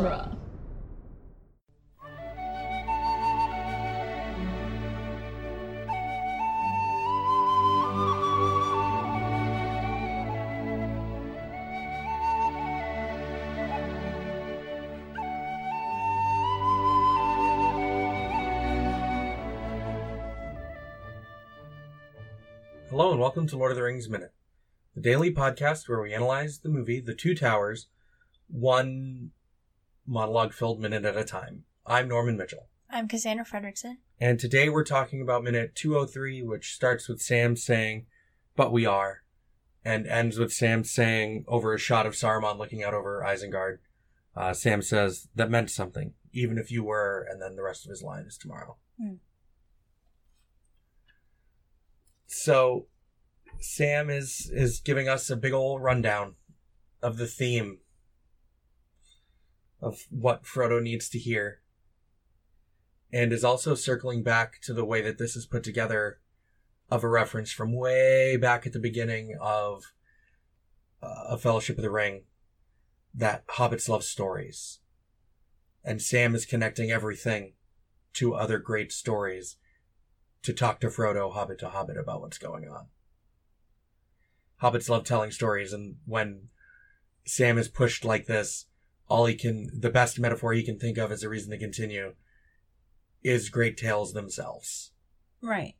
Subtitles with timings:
[0.00, 0.36] genre.
[22.88, 24.32] Hello and welcome to Lord of the Rings Minute,
[24.94, 27.86] the daily podcast where we analyze the movie The Two Towers,
[28.48, 29.32] one
[30.06, 31.64] monologue filled minute at a time.
[31.86, 33.96] I'm Norman Mitchell, I'm Cassandra Fredrickson.
[34.20, 38.06] and today we're talking about minute 203, which starts with Sam saying,
[38.56, 39.22] But we are,
[39.84, 43.78] and ends with Sam saying, over a shot of Saruman looking out over Isengard,
[44.36, 47.90] uh, Sam says, That meant something, even if you were, and then the rest of
[47.90, 48.76] his line is tomorrow.
[49.00, 49.14] Hmm.
[52.26, 52.86] So
[53.58, 56.36] Sam is is giving us a big old rundown
[57.02, 57.78] of the theme
[59.80, 61.60] of what Frodo needs to hear.
[63.12, 66.20] And is also circling back to the way that this is put together
[66.90, 69.92] of a reference from way back at the beginning of
[71.02, 72.22] uh, A Fellowship of the Ring
[73.14, 74.80] that hobbits love stories.
[75.84, 77.54] And Sam is connecting everything
[78.14, 79.56] to other great stories
[80.42, 82.86] to talk to Frodo, hobbit to hobbit, about what's going on.
[84.62, 86.48] Hobbits love telling stories, and when
[87.24, 88.66] Sam is pushed like this,
[89.10, 92.14] all he can, the best metaphor he can think of as a reason to continue
[93.22, 94.92] is great tales themselves.
[95.42, 95.74] Right.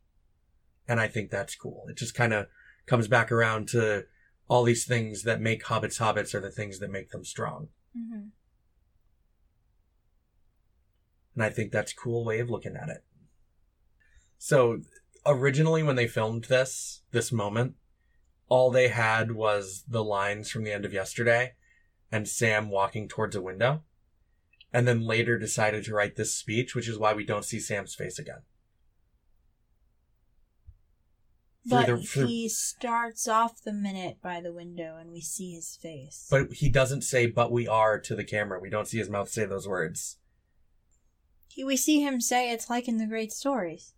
[0.87, 1.85] And I think that's cool.
[1.89, 2.47] It just kind of
[2.85, 4.03] comes back around to
[4.49, 7.69] all these things that make hobbits hobbits are the things that make them strong.
[7.97, 8.27] Mm-hmm.
[11.35, 13.05] And I think that's a cool way of looking at it.
[14.37, 14.81] So
[15.25, 17.75] originally when they filmed this, this moment,
[18.49, 21.53] all they had was the lines from the end of yesterday
[22.11, 23.83] and Sam walking towards a window.
[24.73, 27.93] And then later decided to write this speech, which is why we don't see Sam's
[27.93, 28.41] face again.
[31.65, 35.75] But the- through- he starts off the minute by the window and we see his
[35.75, 36.27] face.
[36.29, 38.59] But he doesn't say, but we are to the camera.
[38.59, 40.17] We don't see his mouth say those words.
[41.49, 43.93] He, we see him say it's like in the great stories.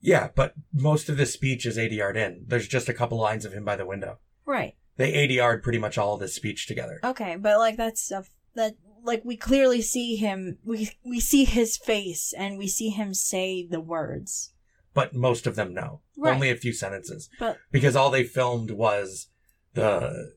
[0.00, 2.44] Yeah, but most of this speech is ADR'd in.
[2.46, 4.18] There's just a couple lines of him by the window.
[4.46, 4.76] Right.
[4.96, 7.00] They ADR'd pretty much all of this speech together.
[7.02, 11.76] Okay, but like that's stuff that like we clearly see him we we see his
[11.76, 14.52] face and we see him say the words.
[14.92, 16.00] But most of them no.
[16.16, 16.34] Right.
[16.34, 17.30] Only a few sentences.
[17.38, 19.28] But Because all they filmed was
[19.74, 20.32] the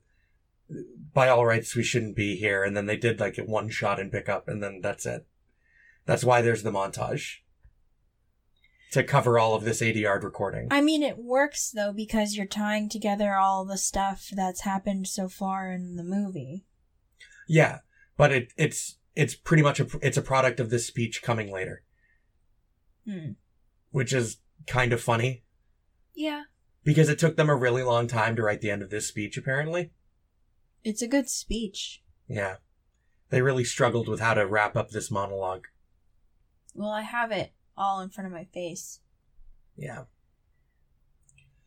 [1.13, 4.11] by all rights we shouldn't be here and then they did like one shot and
[4.11, 5.27] pick up and then that's it.
[6.05, 7.39] That's why there's the montage.
[8.93, 10.67] To cover all of this ADR recording.
[10.69, 15.27] I mean it works though because you're tying together all the stuff that's happened so
[15.27, 16.65] far in the movie.
[17.47, 17.79] Yeah,
[18.17, 21.81] but it it's it's pretty much a it's a product of this speech coming later,
[23.05, 23.31] Hmm.
[23.89, 24.37] which is
[24.67, 25.43] kind of funny
[26.13, 26.43] Yeah.
[26.83, 29.37] because it took them a really long time to write the end of this speech
[29.37, 29.91] apparently.
[30.83, 32.03] It's a good speech.
[32.27, 32.57] Yeah.
[33.29, 35.65] They really struggled with how to wrap up this monologue.
[36.75, 38.99] Well, I have it all in front of my face.
[39.75, 40.03] Yeah.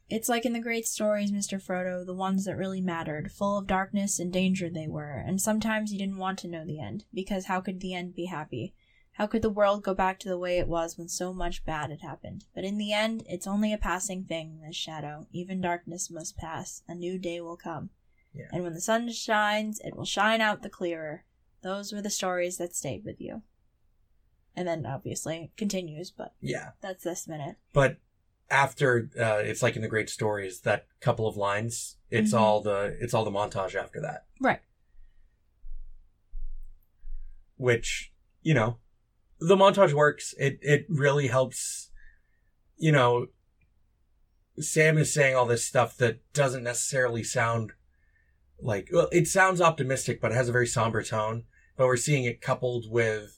[0.09, 1.61] It's like in the great stories, Mr.
[1.61, 5.93] Frodo, the ones that really mattered, full of darkness and danger they were, and sometimes
[5.93, 8.73] you didn't want to know the end, because how could the end be happy?
[9.15, 11.91] How could the world go back to the way it was when so much bad
[11.91, 12.45] had happened?
[12.55, 15.27] But in the end, it's only a passing thing, this shadow.
[15.33, 16.83] Even darkness must pass.
[16.87, 17.91] A new day will come.
[18.35, 18.49] Yeah.
[18.53, 21.25] And when the sun shines, it will shine out the clearer.
[21.63, 23.43] Those were the stories that stayed with you.
[24.57, 26.71] And then obviously continues, but Yeah.
[26.81, 27.57] that's this minute.
[27.75, 27.99] But
[28.49, 32.39] after uh it's like in the great stories that couple of lines, it's Mhm.
[32.41, 34.61] all the it's all the montage after that, Right.
[37.57, 38.13] which,
[38.43, 38.79] you know,
[39.41, 40.35] the montage works.
[40.39, 41.91] It it really helps
[42.79, 43.27] you know
[44.59, 47.73] Sam is saying all this stuff that doesn't necessarily sound
[48.59, 51.45] like well, it sounds optimistic, but it has a very somber tone.
[51.77, 53.36] But we're seeing it coupled with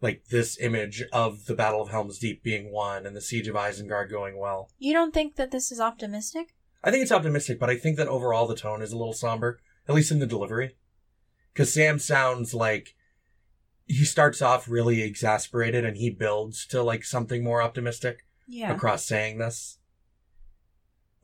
[0.00, 3.56] like this image of the Battle of Helm's Deep being won and the siege of
[3.56, 4.70] Isengard going well.
[4.78, 6.54] You don't think that this is optimistic?
[6.84, 9.58] I think it's optimistic, but I think that overall the tone is a little somber,
[9.88, 10.76] at least in the delivery.
[11.52, 12.94] Because Sam sounds like
[13.86, 18.72] he starts off really exasperated and he builds to like something more optimistic Yeah.
[18.72, 19.78] across saying this.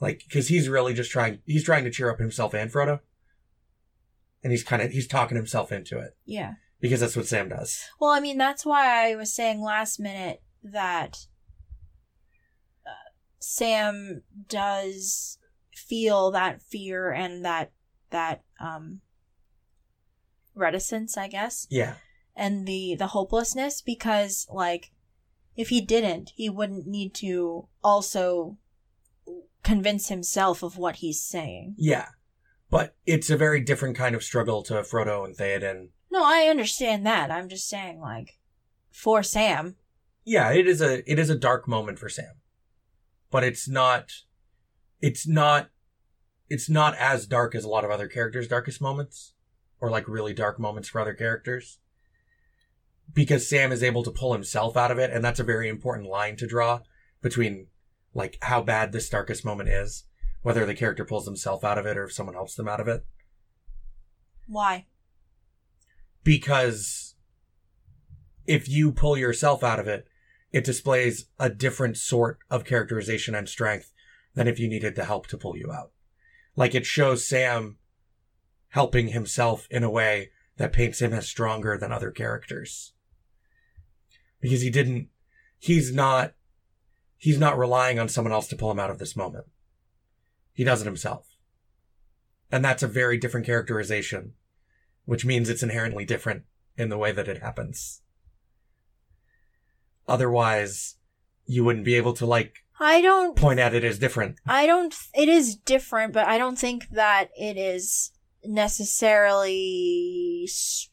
[0.01, 3.01] Like, because he's really just trying, he's trying to cheer up himself and Frodo.
[4.43, 6.17] And he's kind of, he's talking himself into it.
[6.27, 6.55] Yeah.
[6.85, 7.83] Because that's what Sam does.
[7.99, 11.17] Well, I mean, that's why I was saying last minute that
[12.87, 13.09] uh,
[13.39, 14.21] Sam
[14.51, 15.39] does
[15.75, 17.73] feel that fear and that
[18.11, 19.01] that um
[20.55, 21.95] reticence, I guess, Yeah.
[22.37, 24.93] and the the hopelessness because like
[25.57, 28.59] if he didn't, he wouldn't need to also
[29.63, 31.77] convince himself of what he's saying.
[31.79, 32.09] Yeah.
[32.69, 35.89] But it's a very different kind of struggle to Frodo and Theoden.
[36.15, 37.33] No, I understand that.
[37.33, 38.39] I'm just saying like
[38.93, 39.75] for Sam,
[40.25, 42.37] Yeah, it is a it is a dark moment for Sam.
[43.33, 44.13] But it's not
[45.01, 45.71] it's not
[46.49, 49.35] it's not as dark as a lot of other characters' darkest moments
[49.81, 51.81] or like really dark moments for other characters.
[53.13, 56.09] Because Sam is able to pull himself out of it and that's a very important
[56.09, 56.83] line to draw
[57.23, 57.67] between
[58.15, 60.05] like how bad this darkest moment is,
[60.43, 62.87] whether the character pulls himself out of it or if someone helps them out of
[62.87, 63.05] it.
[64.47, 64.87] why?
[66.25, 67.15] Because
[68.47, 70.09] if you pull yourself out of it,
[70.51, 73.93] it displays a different sort of characterization and strength
[74.35, 75.91] than if you needed the help to pull you out.
[76.57, 77.77] Like it shows Sam
[78.69, 82.93] helping himself in a way that paints him as stronger than other characters.
[84.41, 85.09] Because he didn't,
[85.59, 86.35] he's not,
[87.17, 89.47] he's not relying on someone else to pull him out of this moment.
[90.53, 91.27] He does it himself.
[92.53, 94.35] And that's a very different characterization
[95.05, 96.45] which means it's inherently different
[96.77, 98.03] in the way that it happens.
[100.07, 100.97] Otherwise,
[101.47, 104.37] you wouldn't be able to like I don't point at it as different.
[104.47, 108.11] I don't it is different, but I don't think that it is
[108.45, 110.91] necessarily s-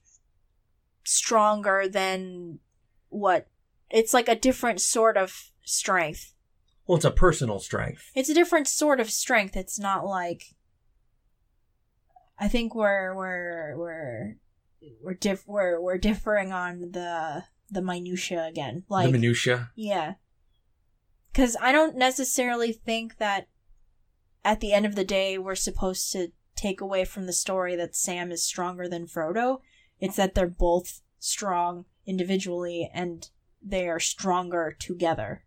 [1.04, 2.60] stronger than
[3.10, 3.48] what
[3.90, 6.34] it's like a different sort of strength.
[6.88, 8.12] Well, it's a personal strength.
[8.16, 9.56] It's a different sort of strength.
[9.56, 10.56] It's not like
[12.42, 14.36] I think we're we're we're
[15.04, 18.84] we're diff we're we're differing on the the minutia again.
[18.90, 19.70] Like the minutia.
[19.76, 20.16] yeah.
[21.36, 23.48] Cuz I don't necessarily think that
[24.44, 27.96] at the end of the day we're supposed to take away from the story that
[27.96, 29.60] Sam is stronger than Frodo.
[30.00, 33.30] It's that they're both strong individually and
[33.62, 35.46] they are stronger together.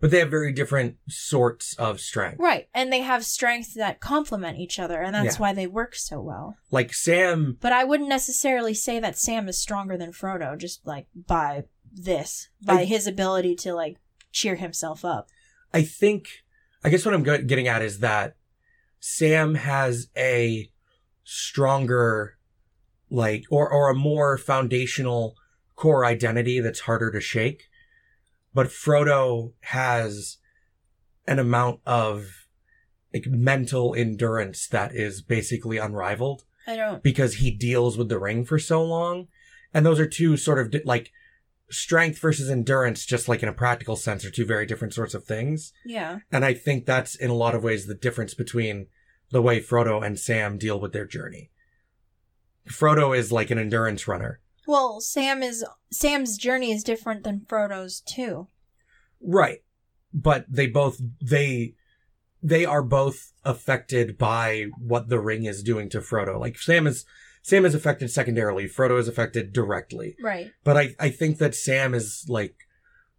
[0.00, 2.38] But they have very different sorts of strength.
[2.40, 2.68] Right.
[2.74, 5.40] And they have strengths that complement each other, and that's Yeah.
[5.40, 6.56] why they work so well.
[6.70, 11.06] Like Sam, But I wouldn't necessarily say that Sam is stronger than Frodo just like
[11.14, 13.98] by this, by I- his ability to like
[14.32, 15.28] cheer himself up.
[15.74, 16.28] I think,
[16.82, 18.36] I guess what I'm go- getting at is that
[19.00, 20.70] Sam has a
[21.24, 22.36] stronger,
[23.10, 25.36] like, or, or a more foundational
[25.76, 27.68] core identity that's harder to shake.
[28.52, 30.38] But Frodo has
[31.26, 32.46] an amount of
[33.14, 38.44] like mental endurance that is basically unrivaled I don't because he deals with the ring
[38.44, 39.28] for so long.
[39.72, 41.12] And those are two sort of di- like
[41.70, 45.24] strength versus endurance, just like in a practical sense, are two very different sorts of
[45.24, 45.72] things.
[45.84, 46.18] yeah.
[46.32, 48.86] And I think that's in a lot of ways the difference between
[49.30, 51.50] the way Frodo and Sam deal with their journey.
[52.68, 54.40] Frodo is like an endurance runner.
[54.70, 58.46] Well, Sam is Sam's journey is different than Frodo's too.
[59.20, 59.64] Right.
[60.14, 61.74] But they both, they,
[62.40, 66.38] they are both affected by what the ring is doing to Frodo.
[66.38, 67.04] Like Sam is,
[67.42, 68.68] Sam is affected secondarily.
[68.68, 70.14] Frodo is affected directly.
[70.22, 70.52] Right.
[70.62, 72.54] But I, I think that Sam is like,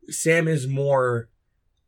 [0.08, 1.28] Sam is more,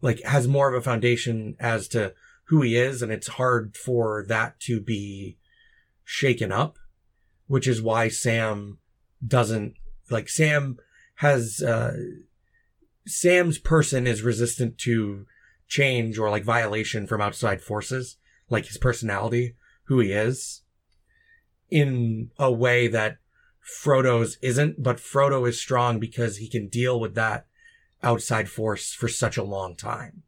[0.02, 2.14] like, has more of a foundation as to
[2.48, 5.38] who he is, and it's hard for that to be
[6.04, 6.78] shaken up,
[7.48, 8.80] which is why Sam
[9.26, 9.76] doesn't,
[10.10, 10.78] like, Sam
[11.16, 11.94] has, uh,
[13.06, 15.26] Sam's person is resistant to
[15.68, 18.18] change or like violation from outside forces,
[18.50, 20.62] like his personality, who he is,
[21.70, 23.18] in a way that
[23.64, 27.48] Frodo's isn't, but Frodo is strong because he can deal with that
[28.02, 30.24] outside force for such a long time.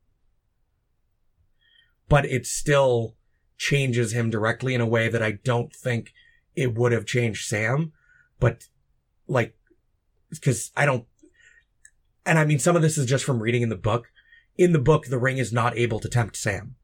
[2.08, 3.16] But it still
[3.58, 6.14] changes him directly in a way that I don't think
[6.56, 7.92] it would have changed Sam.
[8.40, 8.66] But
[9.28, 9.56] like,
[10.30, 11.06] because I don't,
[12.26, 14.08] and I mean, some of this is just from reading in the book.
[14.58, 16.76] In the book, the ring is not able to tempt Sam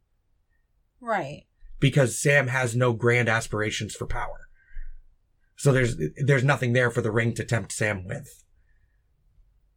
[0.99, 1.45] Right.
[1.79, 4.47] because Sam has no grand aspirations for power.
[5.55, 8.43] So there's there's nothing there for the ring to tempt Sam with.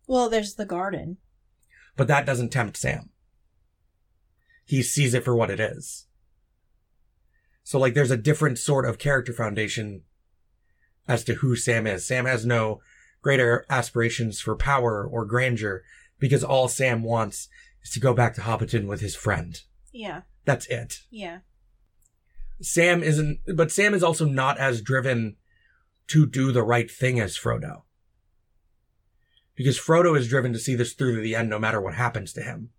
[0.06, 1.18] Well, there's the garden.
[1.97, 3.11] But that doesn't tempt Sam.
[4.64, 6.06] He sees it for what it is.
[7.62, 10.02] So like there's a different sort of character foundation
[11.07, 12.07] as to who Sam is.
[12.07, 12.81] Sam has no
[13.23, 15.83] greater aspirations for power or grandeur
[16.19, 17.49] because all Sam wants
[17.83, 19.61] is to go back to Hobbiton with his friend.
[19.93, 20.23] Yeah.
[20.45, 21.01] That's it.
[21.11, 21.39] Yeah.
[22.61, 25.37] Sam isn't, but Sam is also not as driven
[26.09, 27.83] to do the right thing as Frodo.
[29.55, 32.33] Because Frodo is driven to see this through to the end no matter what happens
[32.35, 32.71] to him.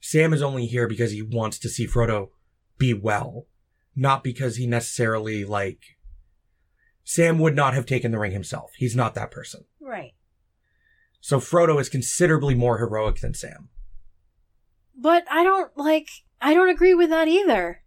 [0.00, 2.30] Sam is only here because he wants to see Frodo
[2.78, 3.46] be well,
[3.94, 5.97] not because he necessarily like
[7.08, 8.72] Sam would not have taken the ring himself.
[8.76, 9.64] He's not that person.
[9.80, 10.12] Right.
[11.22, 13.70] So Frodo is considerably more heroic than Sam.
[14.94, 17.82] But I don't like I don't agree with that either.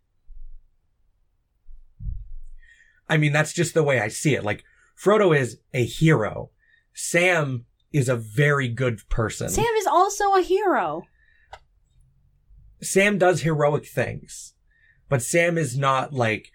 [3.07, 4.43] I mean, that's just the way I see it.
[4.43, 4.63] Like,
[4.99, 6.49] Frodo is a hero.
[6.95, 9.49] Sam is a very good person.
[9.49, 11.03] Sam is also a hero.
[12.81, 14.55] Sam does heroic things,
[15.09, 16.51] but Sam is not like,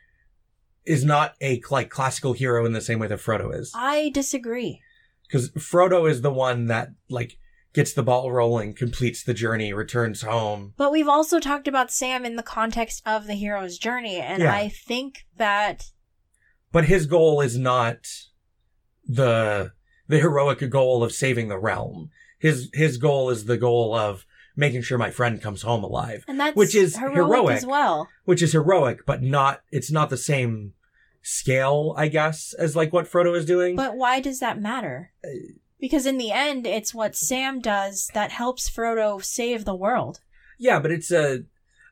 [0.87, 3.73] is not a like classical hero in the same way that Frodo is.
[3.75, 4.81] I disagree.
[5.27, 7.39] Because Frodo is the one that like
[7.75, 10.73] gets the ball rolling, completes the journey, returns home.
[10.77, 14.55] But we've also talked about Sam in the context of the hero's journey, and Yeah.
[14.55, 15.85] I think that
[16.73, 17.99] But his goal is not
[19.07, 19.73] the
[20.09, 22.11] the heroic goal of saving the realm.
[22.39, 24.25] His his goal is the goal of
[24.57, 27.57] making sure my friend comes home alive, and that's Which is heroic, heroic.
[27.57, 28.09] as well.
[28.25, 30.73] which is heroic, but not it's not the same
[31.27, 33.75] scale, I guess, as like what Frodo is doing.
[33.75, 35.13] But why does that matter?
[35.25, 40.21] Uh, because in the end, it's what Sam does that helps Frodo save the world.
[40.59, 41.41] yeah, but it's a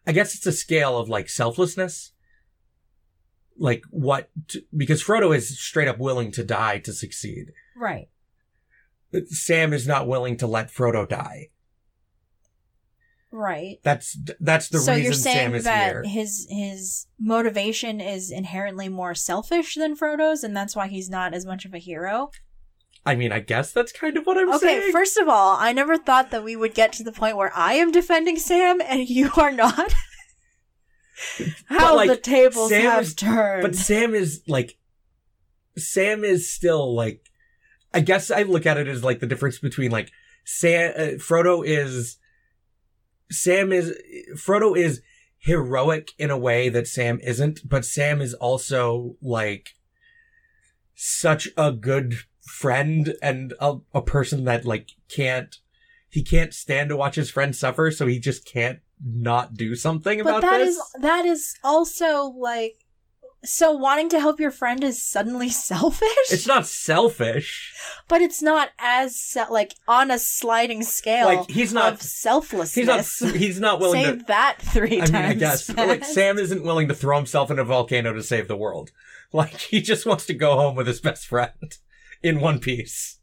[0.06, 2.12] I guess it's a scale of like selflessness.
[3.58, 7.52] Like what t- because Frodo is straight up willing to die to succeed.
[7.76, 8.08] Right.
[9.26, 11.50] Sam is not willing to let Frodo die.
[13.36, 13.80] Right.
[13.82, 16.02] That's that's the so reason you're saying Sam is that here.
[16.04, 21.44] his his motivation is inherently more selfish than Frodo's, and that's why he's not as
[21.44, 22.30] much of a hero.
[23.04, 24.78] I mean, I guess that's kind of what I'm saying.
[24.82, 27.50] okay, first of all, I never thought that we would get to the point where
[27.56, 29.92] I am defending Sam and you are not.
[31.66, 33.62] How like, the tables Sam have is- turned.
[33.62, 34.78] But Sam is like,
[35.76, 37.20] Sam is still like,
[37.92, 40.12] I guess I look at it as like the difference between like
[40.44, 42.18] Sam, uh, Frodo is,
[43.30, 43.96] Sam is,
[44.34, 45.02] Frodo is
[45.38, 49.70] heroic in a way that Sam isn't, but Sam is also like
[50.94, 55.56] such a good friend and a, a person that like can't,
[56.08, 60.22] he can't stand to watch his friend suffer, so he just can't not do something
[60.22, 60.76] but about that this.
[60.76, 62.83] is that is also like
[63.44, 67.72] so wanting to help your friend is suddenly selfish it's not selfish.
[68.08, 72.74] but it's not as se- like on a sliding scale Like, he's not- of selflessness
[72.74, 72.86] He's
[73.22, 73.34] not.
[73.36, 74.24] He's not willing say to.
[74.28, 76.04] that three I times mean, I guess like.
[76.04, 78.90] Sam isn't willing to throw himself in a volcano to save the world.
[79.32, 81.76] Like he just wants to go home with his best friend
[82.22, 83.18] in one piece.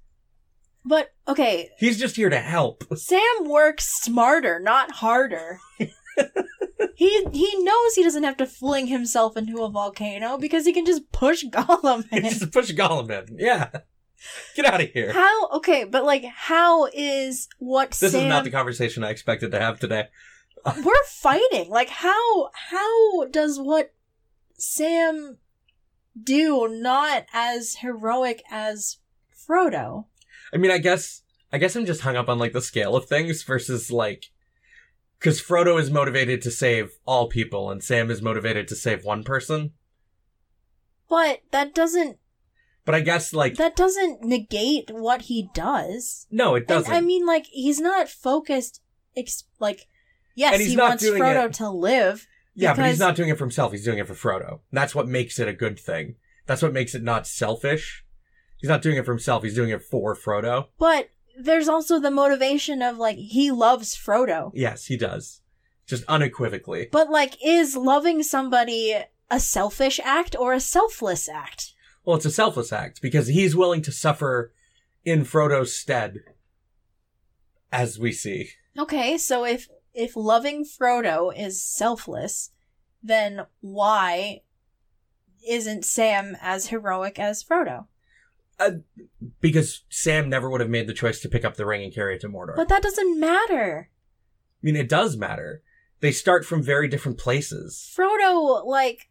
[0.83, 2.83] but okay He's just here to help.
[2.97, 5.59] sam works smarter not harder
[6.96, 10.86] he he knows he doesn't have to fling himself into a volcano because he can
[10.86, 12.24] just push Gollum in.
[12.24, 13.38] just push Gollum in.
[13.39, 13.70] Yeah,
[14.56, 15.13] get out of here.
[15.13, 19.51] How okay, but like how is what This Sam is not the conversation I expected
[19.51, 20.08] to have today.
[20.84, 21.70] we're fighting.
[21.70, 23.94] Like how how does what
[24.58, 25.38] Sam
[26.22, 28.98] do not as heroic as
[29.36, 30.06] Frodo?
[30.53, 33.06] I mean, I guess I guess I'm just hung up on like the scale of
[33.06, 34.30] things versus like
[35.21, 39.23] because Frodo is motivated to save all people and Sam is motivated to save one
[39.23, 39.73] person.
[41.07, 42.17] But that doesn't
[42.85, 46.25] But I guess like that doesn't negate what he does.
[46.31, 46.91] no, it doesn't.
[46.91, 48.81] I mean like he's not focused
[49.15, 49.87] ex- like
[50.35, 52.27] yes, he wants Frodo it- to live.
[52.55, 53.71] Yeah, but he's not doing it for himself.
[53.71, 54.59] He's doing it for Frodo.
[54.71, 56.15] That's what makes it a good thing.
[56.47, 58.03] That's what makes it not selfish.
[58.57, 59.43] He's not doing it for himself.
[59.43, 60.67] He's doing it for Frodo.
[60.77, 61.09] But
[61.43, 64.51] there's also the motivation of like he loves Frodo.
[64.53, 65.41] Yes, he does.
[65.86, 66.88] Just unequivocally.
[66.91, 68.95] But like is loving somebody
[69.29, 71.74] a selfish act or a selfless act?
[72.03, 74.53] Well, it's a selfless act because he's willing to suffer
[75.05, 76.19] in Frodo's stead,
[77.71, 78.50] as we see.
[78.77, 82.51] Okay, so if if loving Frodo is selfless,
[83.01, 84.41] then why
[85.48, 87.88] isn't Sam as heroic as Frodo?
[88.60, 88.72] Uh,
[89.39, 92.15] because Sam never would have made the choice to pick up the ring and carry
[92.15, 92.55] it to Mordor.
[92.55, 93.89] But that doesn't matter.
[93.91, 95.63] I mean, it does matter.
[96.00, 97.91] They start from very different places.
[97.96, 99.10] Frodo like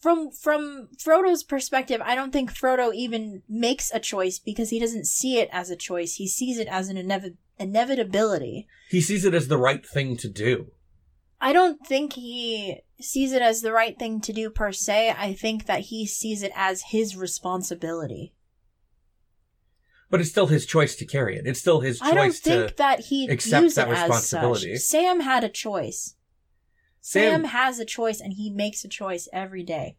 [0.00, 5.06] from from Frodo's perspective, I don't think Frodo even makes a choice because he doesn't
[5.06, 6.14] see it as a choice.
[6.14, 8.66] He sees it as an inevi- inevitability.
[8.88, 10.72] He sees it as the right thing to do.
[11.40, 15.14] I don't think he sees it as the right thing to do per se.
[15.16, 18.34] I think that he sees it as his responsibility.
[20.10, 21.46] But it's still his choice to carry it.
[21.46, 22.34] It's still his choice I don't
[22.68, 22.74] to.
[22.78, 24.76] that he accept that it as responsibility.
[24.76, 24.86] such.
[24.86, 26.16] Sam had a choice.
[27.00, 29.96] Sam, Sam, has a choice and he makes a choice every day.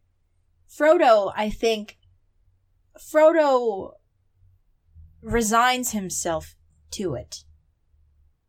[0.69, 1.97] Frodo, I think
[2.99, 3.91] Frodo
[5.21, 6.55] resigns himself
[6.91, 7.43] to it.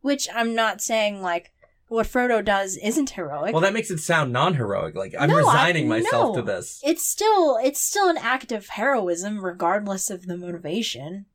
[0.01, 1.51] Which I'm not saying like,
[1.87, 3.53] what Frodo does isn't heroic.
[3.53, 4.95] Well, that makes it sound non-heroic.
[4.95, 6.41] Like I'm No, I- resigning myself no.
[6.41, 6.81] to this.
[6.83, 11.25] it's still it's still an act of heroism regardless of the motivation.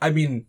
[0.00, 0.46] I mean,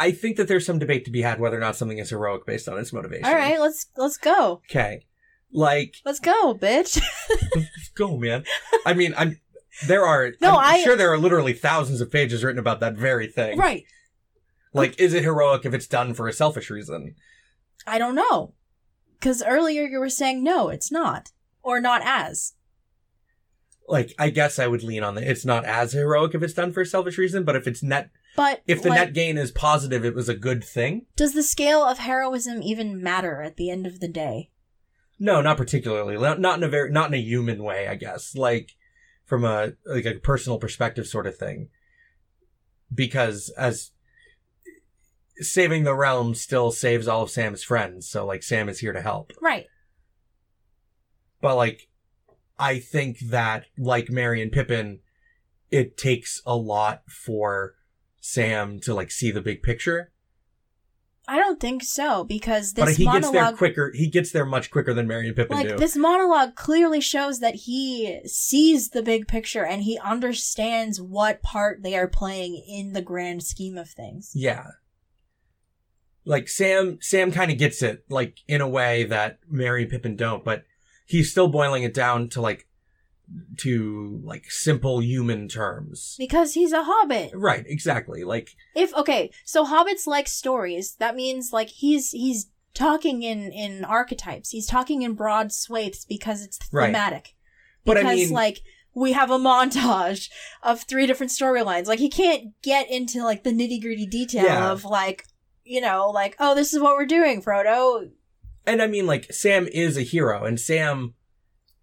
[0.00, 2.46] I think that there's some debate to be had whether or not something is heroic
[2.46, 3.24] based on its motivation.
[3.26, 4.62] All right, let's let's go.
[4.70, 5.04] Okay.
[5.50, 7.00] Like, Let's go, bitch.
[7.56, 8.44] let's go, man.
[8.84, 9.40] I mean, I'm.
[9.86, 10.32] There are.
[10.42, 13.58] No, I'm I- sure there are literally thousands of pages written about that very thing.
[13.58, 13.84] right.
[14.74, 17.14] Like, is it heroic if it's done for a selfish reason?
[17.86, 18.52] I don't know.
[19.22, 21.30] Cuz earlier you were saying no, it's not.
[21.62, 22.52] Or not as.
[23.88, 25.28] Like, I guess I would lean on the.
[25.28, 28.10] It's not as heroic if it's done for a selfish reason, but if it's net,
[28.36, 31.06] But if the like, net gain is positive, it was a good thing.
[31.16, 34.50] does the scale of heroism even matter at the end of the day?
[35.18, 36.16] No, not particularly.
[36.16, 38.36] Not not in a very, not in a human way, I guess.
[38.36, 38.76] Like
[39.24, 41.68] from a like a personal perspective sort of thing.
[42.94, 43.90] Because as
[45.38, 49.02] saving the realm still saves all of Sam's friends, so like Sam is here to
[49.02, 49.32] help.
[49.40, 49.66] Right.
[51.40, 51.87] But like
[52.58, 55.00] I think that like Merry and Pippin,
[55.70, 57.74] it takes a lot for
[58.20, 60.12] Sam to like see the big picture.
[61.30, 63.92] I don't think so because this but he gets there monologue quicker.
[63.94, 65.76] He gets there much quicker than Merry and Pippin like do.
[65.76, 71.82] this monologue clearly shows that he sees the big picture and he understands what part
[71.82, 74.32] they are playing in the grand scheme of things.
[74.34, 74.68] Yeah.
[76.24, 80.16] Like Sam, Sam kind of gets it, like in a way that Merry and Pippin
[80.16, 80.64] don't, but
[81.08, 82.66] he's still boiling it down to like,
[83.58, 86.14] to like simple human terms.
[86.18, 87.30] Because he's a hobbit.
[87.34, 88.24] Right, exactly.
[88.24, 90.94] Like, If okay, so hobbits like stories.
[90.96, 94.50] That means like he's he's talking in in archetypes.
[94.50, 96.86] He's talking in broad swathes because it's Right.
[96.86, 97.34] thematic.
[97.84, 98.60] But I Because mean- like
[98.94, 100.28] we have a montage
[100.62, 101.86] of three different storylines.
[101.86, 104.70] Like he can't get into like the nitty gritty detail Yeah.
[104.70, 105.24] of like
[105.64, 108.10] you know like oh this is what we're doing, Frodo.
[108.68, 111.14] And I mean, like, Sam is a hero, and Sam,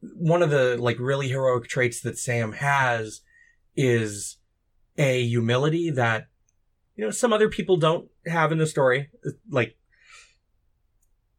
[0.01, 3.21] one of the like really heroic traits that Sam has
[3.75, 4.37] is
[4.97, 6.27] a humility that,
[6.95, 9.09] you know, some other people don't have in the story.
[9.49, 9.75] Like,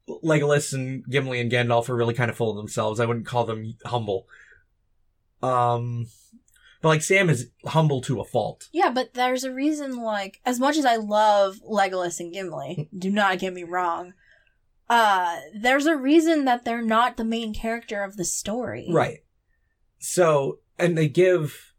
[0.09, 3.01] Legolas and Gimli and Gandalf are really kind of full of themselves.
[3.01, 4.27] I wouldn't call them humble.
[5.43, 6.07] Um,
[6.83, 8.69] but like Sam is humble to a fault.
[8.73, 13.11] Yeah, but there's a reason, like, as much as I love Legolas and Gimli, do
[13.11, 14.13] not get me wrong,
[14.89, 18.89] uh, there's a reason that they're not the main character of the story.
[18.91, 19.19] Right.
[19.99, 21.73] So, and they give,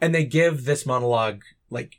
[0.00, 1.96] and they give this monologue, like,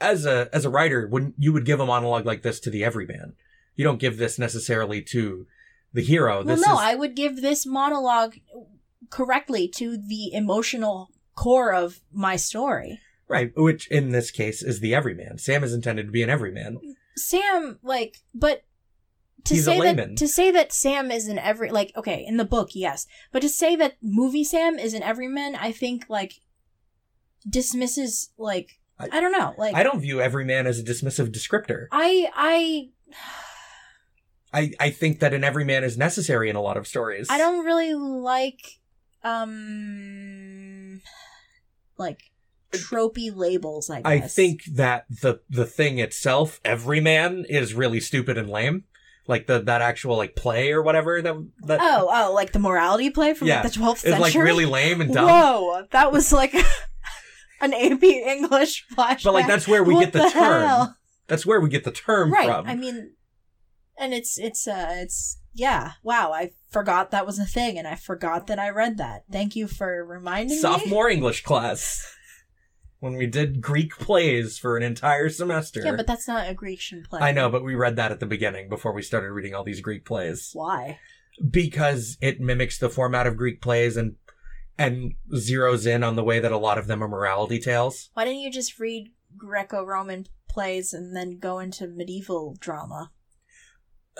[0.00, 2.84] as a, as a writer, wouldn't, you would give a monologue like this to the
[2.84, 3.34] everyman.
[3.74, 5.46] You don't give this necessarily to
[5.92, 6.36] the hero.
[6.36, 8.36] Well, This no, is, I would give this monologue
[9.10, 13.00] correctly to the emotional core of my story.
[13.28, 15.38] right, which in this case is the everyman.
[15.38, 16.78] Sam is intended to be an everyman.
[17.16, 18.62] Sam, like, but
[19.46, 20.10] to He's a say layman.
[20.10, 23.42] that to say that Sam is an every like okay in the book yes, but
[23.42, 26.34] to say that movie Sam is an everyman, I think like
[27.48, 31.86] dismisses like I- I, don't know like I don't view everyman as a dismissive descriptor.
[31.92, 32.88] I I
[34.52, 37.28] I, I think that an everyman is necessary in a lot of stories.
[37.30, 38.60] I don't really like
[39.22, 41.02] um
[41.98, 42.22] like
[42.72, 43.90] tropey labels.
[43.90, 48.84] I guess I think that the the thing itself, everyman, is really stupid and lame.
[49.28, 51.34] Like the that actual like play or whatever that
[51.66, 54.20] that Oh, oh, like the morality play from Yeah, like, the 12th is century.
[54.20, 55.28] like really lame and dumb.
[55.28, 56.54] Whoa, that was like
[57.60, 59.24] an AP English flashback.
[59.24, 60.66] But like that's where we What get the, term.
[60.66, 60.96] hell?
[61.26, 62.46] That's where we get the term right.
[62.46, 62.66] from.
[62.66, 63.14] I mean,
[63.98, 65.92] and it's it's uh it's yeah.
[66.02, 69.24] Wow, I forgot that was a thing, and I forgot that I read that.
[69.32, 70.60] Thank you for reminding me.
[70.60, 72.06] Sophomore English class.
[72.98, 75.82] When we did Greek plays for an entire semester.
[75.84, 77.20] Yeah, but that's not a Grecian play.
[77.20, 79.80] I know, but we read that at the beginning before we started reading all these
[79.82, 80.50] Greek plays.
[80.54, 80.98] why.
[81.50, 84.16] Because it mimics the format of Greek plays and
[84.78, 88.10] and zeroes in on the way that a lot of them are morality tales.
[88.14, 93.10] Why didn't you just read Greco-Roman plays and then go into medieval drama?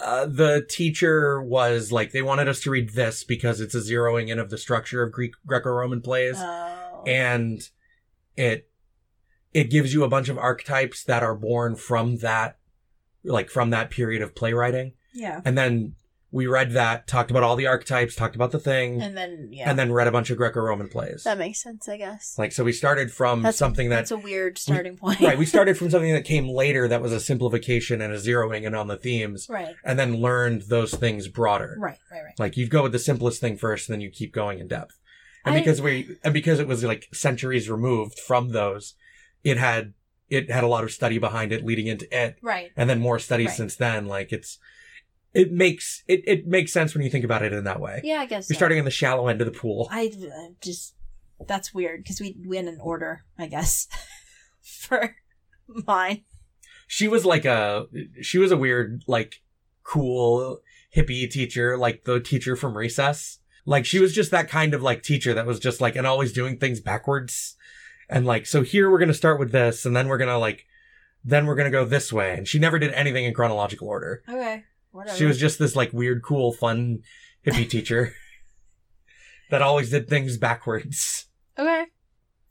[0.02, 4.28] uh, the teacher was like they wanted us to read this because it's a zeroing
[4.28, 7.02] in of the structure of Greek Greco-Roman plays Oh.
[7.06, 7.62] and
[8.36, 8.68] it
[9.52, 12.58] it gives you a bunch of archetypes that are born from that
[13.24, 15.40] like from that period of playwriting yeah.
[15.44, 15.94] and then
[16.32, 19.70] we read that talked about all the archetypes talked about the thing And then yeah.
[19.70, 22.36] and then read a bunch of Greco-Roman plays that makes sense, I guess.
[22.38, 25.20] like so we started from That's something that That's a weird starting point.
[25.20, 28.64] right we started from something that came later that was a simplification and a zeroing
[28.64, 29.74] in on the themes right.
[29.84, 32.38] and then learned those things broader Right, right, right.
[32.38, 34.98] Like you go with the simplest thing first, and then you keep going in depth.
[35.46, 38.94] And I- because we and because it was like centuries removed from those,
[39.44, 39.94] it had
[40.28, 42.72] it had a lot of study behind it leading into it, Right.
[42.76, 43.56] and then more studies Right.
[43.56, 44.06] since then.
[44.06, 44.58] Like it's,
[45.32, 48.00] it makes it it makes sense when you think about it in that way.
[48.02, 48.48] Yeah, I guess.
[48.48, 48.58] You're so.
[48.58, 49.88] starting in the shallow end of the pool.
[49.90, 50.94] I uh, just
[51.46, 53.86] that's weird because we went in an order, I guess,
[54.62, 55.14] for
[55.68, 56.22] mine.
[56.88, 57.86] She was like a
[58.22, 59.42] she was a weird like
[59.84, 60.60] cool
[60.94, 63.38] hippie teacher, like the teacher from Recess.
[63.66, 66.32] Like she was just that kind of like teacher that was just like and always
[66.32, 67.56] doing things backwards.
[68.08, 70.38] And like so here we're going to start with this and then we're going to
[70.38, 70.64] like
[71.24, 74.22] then we're going to go this way and she never did anything in chronological order.
[74.28, 75.18] Okay, whatever.
[75.18, 77.00] She was just this like weird cool fun
[77.44, 78.14] hippie teacher
[79.50, 81.26] that always did things backwards.
[81.58, 81.86] okay,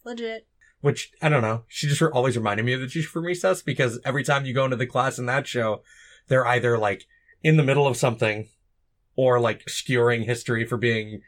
[0.04, 0.46] legit.
[0.82, 1.64] Which I don't know.
[1.70, 4.66] She just always reminded me of the teacher from Recess because every time you go
[4.66, 5.82] into the class in that show,
[6.28, 7.06] they're either like
[7.42, 8.50] in the middle of something
[9.16, 11.22] or like skewering history for being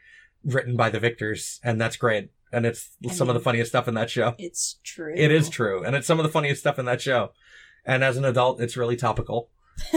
[0.44, 2.30] written by the victors, and that's great.
[2.52, 4.34] And it's I some of the funniest stuff in that show.
[4.38, 5.14] It's true.
[5.16, 7.32] It is true, and it's some of the funniest stuff in that show.
[7.84, 9.50] And as an adult, it's really topical.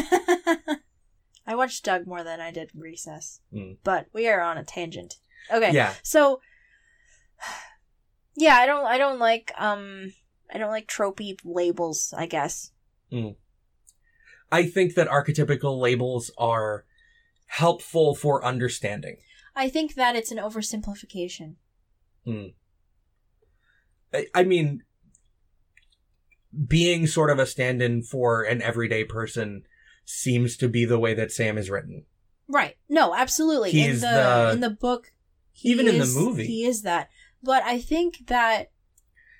[1.47, 3.77] I watched Doug more than I did Recess, Mm.
[3.83, 5.15] but we are on a tangent.
[5.51, 6.39] Okay, Yeah, so
[8.35, 10.13] yeah, I don't, I don't like, um,
[10.53, 12.13] I don't like tropey labels.
[12.17, 12.71] I guess.
[14.51, 16.85] I think that archetypical labels are
[17.55, 19.17] helpful for understanding.
[19.55, 21.55] I think that it's an oversimplification.
[22.25, 22.45] Hmm.
[24.13, 24.83] I, I mean,
[26.67, 29.63] being sort of a stand-in for an everyday person
[30.05, 32.05] seems to be the way that Sam is written.
[32.47, 32.77] Right.
[32.89, 33.71] No, absolutely.
[33.81, 35.13] in the, the- in the book,
[35.63, 36.45] Even in the movie.
[36.45, 37.09] he is that.
[37.43, 38.71] But I think that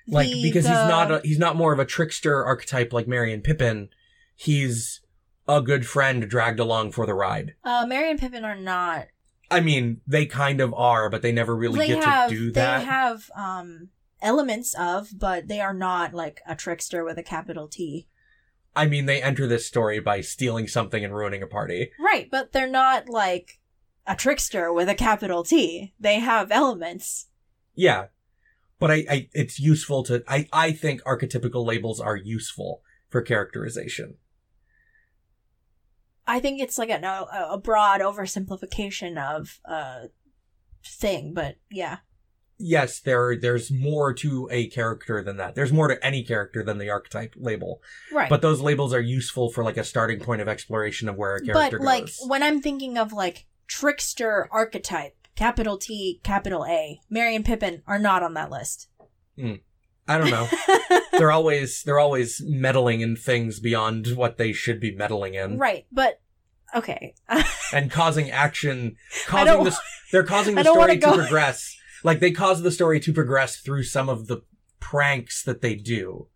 [0.08, 3.32] Like the- because he's not a, he's not more of a trickster archetype like Merry
[3.32, 3.88] and Pippin.
[4.34, 5.01] He's
[5.48, 7.54] a good friend dragged along for the ride.
[7.64, 9.06] uh, Merry and Pippin are not.
[9.50, 12.52] I mean, they kind of are, but they never really they get have to do
[12.52, 12.78] that.
[12.78, 13.88] they have um
[14.22, 18.08] elements of, but they are not like a trickster with a capital T.
[18.74, 21.90] I mean, they enter this story by stealing something and ruining a party.
[22.00, 23.58] Right, but they're not like
[24.06, 25.92] a trickster with a capital T.
[26.00, 27.26] They have elements.
[27.74, 28.06] Yeah.
[28.78, 34.14] But I, I it's useful to I, I think archetypical labels are useful for characterization.
[36.32, 40.08] I think it's like a, a, a broad oversimplification of a
[40.82, 41.98] thing, but yeah.
[42.56, 45.54] Yes, there there's more to a character than that.
[45.54, 47.82] There's more to any character than the archetype label.
[48.10, 48.30] Right.
[48.30, 51.44] But those labels are useful for like a starting point of exploration of where a
[51.44, 52.20] character but like goes.
[52.26, 57.98] when I'm thinking of like trickster archetype, capital T, capital A, Merry and Pippin are
[57.98, 58.88] not on that list.
[59.38, 59.56] Hmm.
[60.08, 60.48] I don't know.
[61.12, 65.58] they're always they're always meddling in things beyond what they should be meddling in.
[65.58, 66.21] right, but
[66.74, 67.14] okay.
[67.72, 69.78] And causing action causing this
[70.10, 71.76] they're causing the story wanna progress.
[72.04, 74.42] Like they cause the story to progress through some of the
[74.80, 76.28] pranks that they do.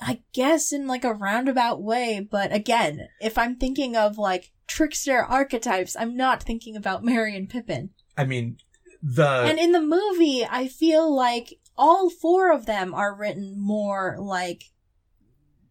[0.00, 5.24] I guess in like a roundabout way, but again, if I'm thinking of like trickster
[5.24, 7.90] archetypes, I'm not thinking about Merry and Pippin.
[8.16, 8.58] I mean,
[9.02, 14.16] the and in the movie, I feel like all four of them are written more
[14.18, 14.64] like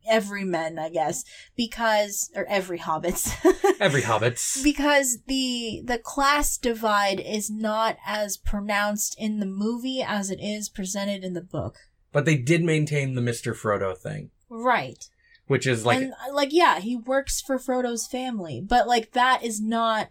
[0.08, 1.24] everymen, I guess,
[1.56, 3.32] because or every hobbits.
[3.80, 4.64] every hobbits.
[4.64, 10.70] because the the class divide is not as pronounced in the movie as it is
[10.70, 11.76] presented in the book.
[12.12, 13.54] but they did maintain the Mr.
[13.54, 15.04] Frodo thing, Right.
[15.48, 19.44] which is like and uh, like yeah, he works for Frodo's family, but like that
[19.44, 20.10] is not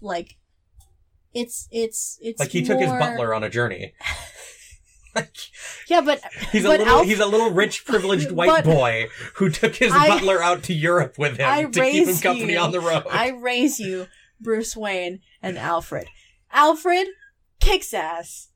[0.00, 0.36] like
[1.34, 3.92] it's it's it's like he took his butler on a journey.
[5.16, 5.36] like
[5.88, 6.20] Yeah, but
[6.52, 10.08] he's a little Alf- he's a little rich privileged white boy who took his I-
[10.08, 12.58] butler out to Europe with him I to keep him company you.
[12.58, 13.04] on the road.
[13.10, 14.06] I raise you,
[14.40, 16.08] Bruce Wayne and Alfred.
[16.52, 17.08] Alfred
[17.60, 18.48] kicks ass.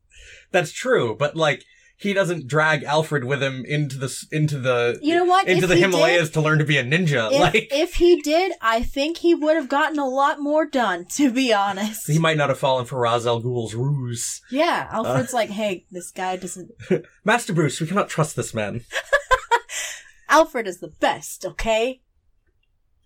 [0.52, 1.64] That's true, but like
[2.00, 5.46] he doesn't drag Alfred with him into the into the You know what?
[5.46, 7.30] into If the Himalayas did- to learn to be a ninja.
[7.30, 11.04] If, like if he did, I think he would have gotten a lot more done,
[11.16, 12.06] to be honest.
[12.06, 14.40] he might not have fallen for Ra's al Ghul's ruse.
[14.50, 15.04] yeah, Uh.
[15.04, 16.70] Alfred's like, hey, this guy doesn't.
[17.24, 18.80] Master Bruce, we cannot trust this man.
[20.28, 22.00] Alfred is the best, okay?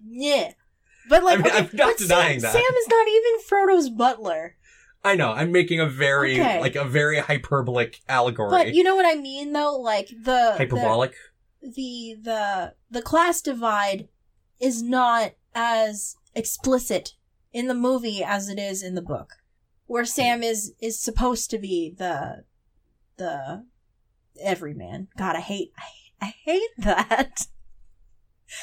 [0.06, 0.52] Yeah.
[1.08, 2.52] But like, I mean, okay, I'm not denying Sam, that.
[2.52, 4.56] Sam is not even Frodo's butler.
[5.04, 5.32] I know.
[5.32, 6.60] I'm making a very Okay.
[6.60, 8.50] like a very hyperbolic allegory.
[8.50, 9.76] But you know what I mean, though.
[9.78, 11.14] Like the Hyperbolic.
[11.60, 14.08] the the the class divide
[14.58, 17.12] is not as explicit
[17.52, 19.34] in the movie as it is in the book,
[19.86, 22.44] where Sam is is supposed to be the
[23.16, 23.66] the
[24.40, 25.08] everyman.
[25.18, 27.46] God, I hate I, I hate that.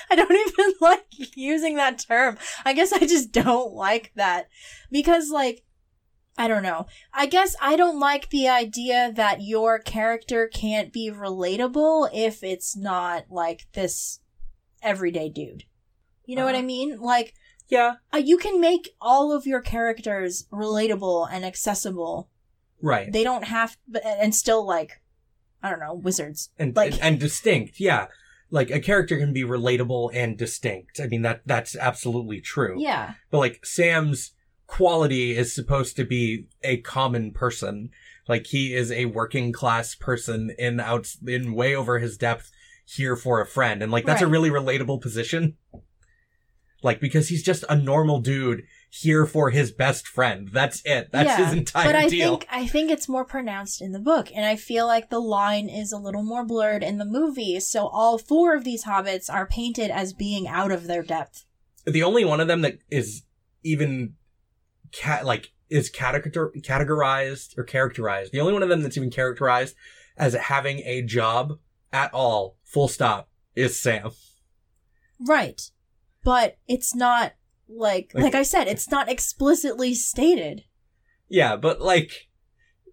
[0.09, 2.37] I don't even like using that term.
[2.65, 4.47] I guess I just don't like that
[4.91, 5.63] because like
[6.37, 6.87] I don't know.
[7.13, 12.75] I guess I don't like the idea that your character can't be relatable if it's
[12.75, 14.19] not like this
[14.81, 15.65] everyday dude.
[16.25, 16.67] You know what I Uh-huh.
[16.67, 16.99] mean?
[17.01, 17.33] Like,
[17.67, 17.95] Yeah.
[18.13, 22.29] uh, you can make all of your characters relatable and accessible.
[22.81, 23.11] Right.
[23.11, 25.01] They don't have, and still like,
[25.61, 26.49] I don't know, wizards.
[26.57, 27.79] and like- and distinct.
[27.79, 28.07] Yeah.
[28.49, 30.99] Like a character can be relatable and distinct.
[30.99, 32.75] I mean that that's absolutely true.
[32.81, 33.13] Yeah.
[33.29, 34.31] But like Sam's
[34.71, 37.89] quality is supposed to be a common person.
[38.29, 42.51] Like he is a working class person in out in way over his depth
[42.85, 43.83] here for a friend.
[43.83, 45.57] And like that's a really relatable position.
[46.83, 50.49] Like because he's just a normal dude here for his best friend.
[50.53, 51.09] That's it.
[51.11, 52.37] That's Yeah, his entire but I deal.
[52.37, 55.67] think I think it's more pronounced in the book, and I feel like the line
[55.67, 57.59] is a little more blurred in the movie.
[57.59, 61.45] So all four of these hobbits are painted as being out of their depth.
[61.85, 63.23] the only one of them that is
[63.63, 64.15] even
[64.91, 68.31] cat like is categor- categorized or characterized.
[68.31, 69.75] The only one of them that's even characterized
[70.17, 71.57] as having a job
[71.93, 74.11] at all, full stop, is Sam.
[75.19, 75.61] Right.
[76.23, 77.33] But it's not
[77.69, 80.65] like Like- like I said, it's not explicitly stated.
[81.29, 82.27] Yeah, but like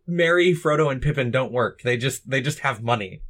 [0.07, 1.83] Merry, Frodo, and Pippin don't work.
[1.83, 3.23] They just they just have money.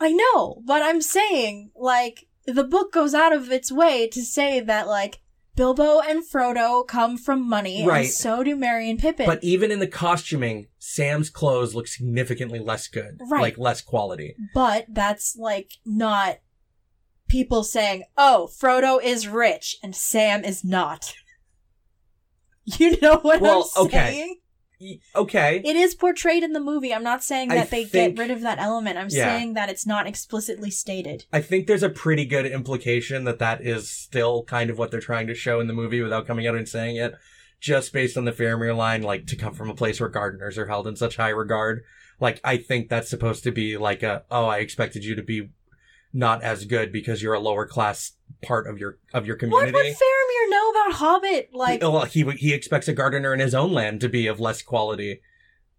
[0.00, 4.60] I know, but I'm saying like the book goes out of its way to say
[4.60, 5.20] that like
[5.58, 8.04] Bilbo and Frodo come from money, Right.
[8.04, 9.26] and so do Merry and Pippin.
[9.26, 13.20] But even in the costuming, Sam's clothes look significantly less good.
[13.28, 13.42] Right.
[13.42, 14.36] Like less quality.
[14.54, 16.38] but that's like not
[17.28, 21.12] people saying, "Oh, Frodo is rich and Sam is not."
[22.78, 23.96] You know what Well, I'm okay.
[24.12, 24.36] saying?
[25.14, 25.60] Okay.
[25.64, 26.94] It is portrayed in the movie.
[26.94, 28.96] I'm not saying I that they think- get rid of that element.
[28.98, 29.24] I'm Yeah.
[29.36, 31.24] saying that it's not explicitly stated.
[31.32, 35.00] I think there's a pretty good implication that that is still kind of what they're
[35.00, 37.14] trying to show in the movie without coming out and saying it.
[37.60, 40.66] Just based on the Faramir line, like to come from a place where gardeners are
[40.68, 41.82] held in such high regard.
[42.20, 45.48] Like, I think that's supposed to be like a, oh, I expected you to be
[46.12, 49.72] not as good because you're a lower class part of your, of your community.
[49.72, 51.50] What would Faramir know about Hobbit?
[51.52, 54.62] Like, well, he, he expects a gardener in his own land to be of less
[54.62, 55.20] quality.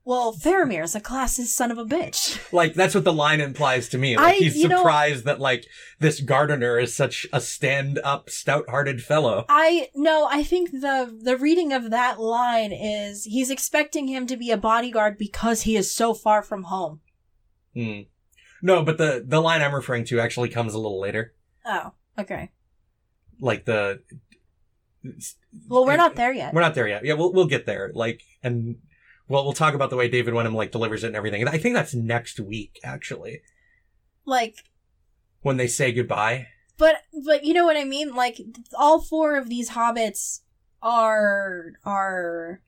[0.05, 2.51] well, Faramir's a classist son of a bitch.
[2.51, 4.17] Like, that's what the line implies to me.
[4.17, 5.65] Like, I- he's you know- surprised that, like,
[5.99, 9.45] this gardener is such a stand-up, stout-hearted fellow.
[9.49, 14.35] I no, I think the the reading of that line is he's expecting him to
[14.37, 17.01] be a bodyguard because he is so far from home.
[17.75, 18.01] Hmm.
[18.61, 21.33] No, but the the line I'm referring to actually comes a little later.
[21.65, 22.51] Oh, okay.
[23.39, 24.01] Like the
[25.67, 26.53] Well, we're not there yet.
[26.53, 27.05] we're not there yet.
[27.05, 27.91] Yeah, we'll we'll get there.
[27.93, 28.77] Like and
[29.27, 31.47] well, we'll talk about the way David Wenham like delivers it and everything.
[31.47, 33.41] I think that's next week actually
[34.25, 34.55] Like,
[35.41, 36.47] when they say goodbye.
[36.77, 36.95] but
[37.25, 38.13] but you know what I mean?
[38.15, 38.41] Like,
[38.77, 40.41] all four of these hobbits
[40.81, 42.61] are are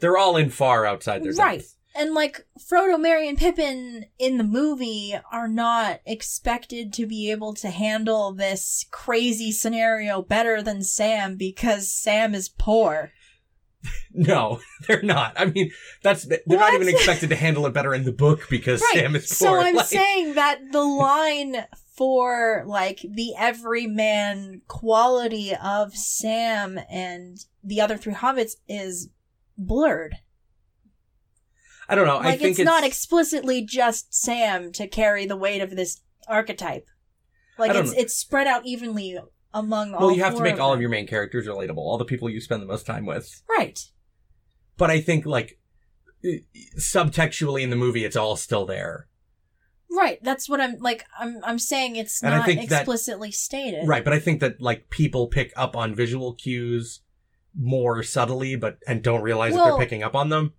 [0.00, 1.58] They're all in far outside their Right.
[1.60, 1.74] depth.
[1.98, 7.52] And like Frodo, Merry, and Pippin in the movie are not expected to be able
[7.54, 13.12] to handle this crazy scenario better than Sam because Sam is poor.
[14.12, 14.58] No,
[14.88, 15.34] they're not.
[15.36, 15.70] I mean,
[16.02, 16.56] that's they're What?
[16.58, 19.34] not even expected to handle it better in the book because Sam is poor.
[19.36, 21.64] So I'm Like, saying that the line
[21.96, 29.10] for like the everyman quality of Sam and the other three hobbits is
[29.56, 30.16] blurred.
[31.88, 32.18] I don't know.
[32.18, 36.86] I Like think it's, not explicitly just Sam to carry the weight of this archetype.
[37.58, 37.98] Like it's know.
[37.98, 39.18] it's spread out evenly
[39.54, 40.00] among all.
[40.08, 42.40] well, you have to make all of your main characters relatable, all the people you
[42.40, 43.42] spend the most time with.
[43.48, 43.78] right.
[44.76, 45.58] but I think like
[46.78, 49.06] subtextually in the movie, it's all still there.
[49.90, 50.18] Right.
[50.22, 51.04] That's what I'm like.
[51.18, 53.88] I'm I'm saying it's And I not think that- explicitly stated.
[53.88, 57.00] Right, but I think that like people pick up on visual cues
[57.58, 60.52] more subtly, but and don't realize that they're picking up on them.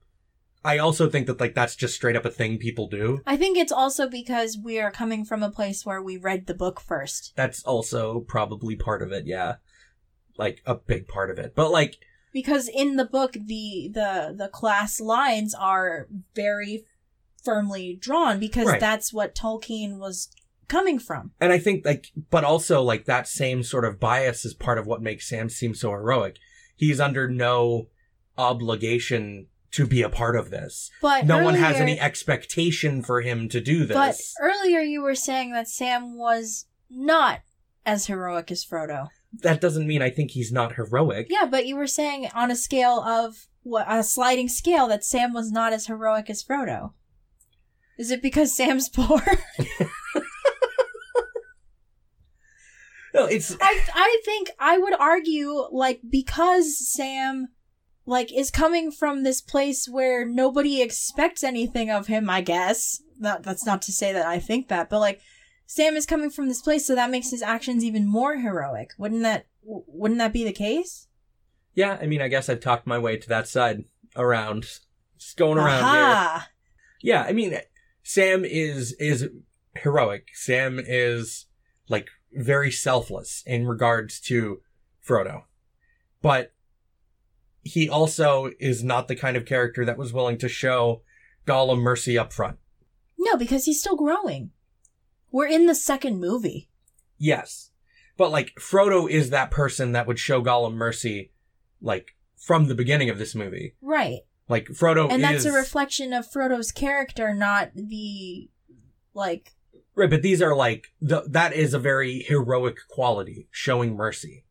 [0.63, 3.21] I also think that like that's just straight up a thing people do.
[3.25, 6.53] I think it's also because we are coming from a place where we read the
[6.53, 7.33] book first.
[7.35, 9.55] That's also probably part of it, yeah.
[10.37, 11.55] Like a big part of it.
[11.55, 11.97] But like
[12.33, 16.83] Because in the book the the the class lines are very
[17.43, 18.79] firmly drawn because Right.
[18.81, 20.29] that's what Tolkien was
[20.67, 21.31] coming from.
[21.39, 24.85] and I think like but also like that same sort of bias is part of
[24.85, 26.37] what makes Sam seem so heroic.
[26.75, 27.87] He's under no
[28.37, 30.89] obligation to be a part of this.
[31.01, 33.95] But No one has any expectation for him to do this.
[33.95, 37.41] But earlier you were saying that Sam was not
[37.85, 39.09] as heroic as Frodo.
[39.41, 41.27] that doesn't mean I think he's not heroic.
[41.29, 45.33] Yeah, but you were saying on a scale of what a sliding scale that Sam
[45.33, 46.93] was not as heroic as Frodo.
[47.97, 49.21] Is it because Sam's poor?
[53.13, 57.47] No, it's I I think I would argue like because Sam
[58.09, 63.03] like is coming from this place where nobody expects anything of him, I guess.
[63.19, 65.21] That that's not to say that I think that, but like
[65.67, 68.91] Sam is coming from this place so that makes his actions even more heroic.
[68.97, 71.07] Wouldn't that wouldn't that be the case?
[71.75, 73.83] Yeah, I mean, I guess I've talked my way to that side
[74.15, 74.63] around,
[75.19, 76.47] just going around here.
[77.01, 77.59] Yeah, I mean,
[78.01, 79.29] Sam is is
[79.75, 80.29] heroic.
[80.33, 81.45] Sam is
[81.87, 84.61] like very selfless in regards to
[85.07, 85.43] Frodo,
[86.23, 86.53] but
[87.69, 91.03] he also is not the kind of character that was willing to show
[91.45, 92.57] Gollum mercy up front.
[93.17, 94.51] No, because he's still growing.
[95.31, 96.69] We're in the second movie.
[97.17, 97.69] Yes,
[98.17, 101.31] but like Frodo is that person that would show Gollum mercy,
[101.81, 103.75] like from the beginning of this movie.
[103.81, 104.21] Right.
[104.47, 108.49] Like Frodo and that's is a reflection of Frodo's character, not the
[109.13, 109.53] like
[109.93, 114.45] Right, but these are like the, that is a very heroic quality, showing mercy.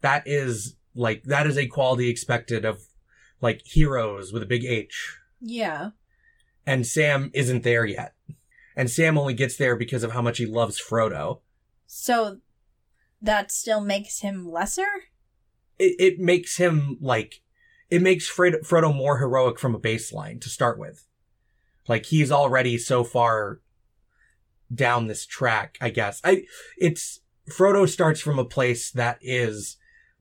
[0.00, 2.82] That is like that is a quality expected of
[3.40, 5.18] like heroes with a big H.
[5.40, 5.90] yeah.
[6.68, 8.14] And Sam isn't there yet.
[8.74, 11.40] And Sam only gets there because of how much he loves Frodo.
[11.86, 12.38] So
[13.22, 14.88] that still makes him lesser?
[15.78, 17.42] It, it makes him like
[17.88, 21.06] it makes Fred, Frodo more heroic from a baseline to start with.
[21.86, 23.60] Like he's already so far
[24.74, 26.20] down this track, I guess.
[26.24, 26.44] I
[26.76, 29.76] it's Frodo starts from a place that is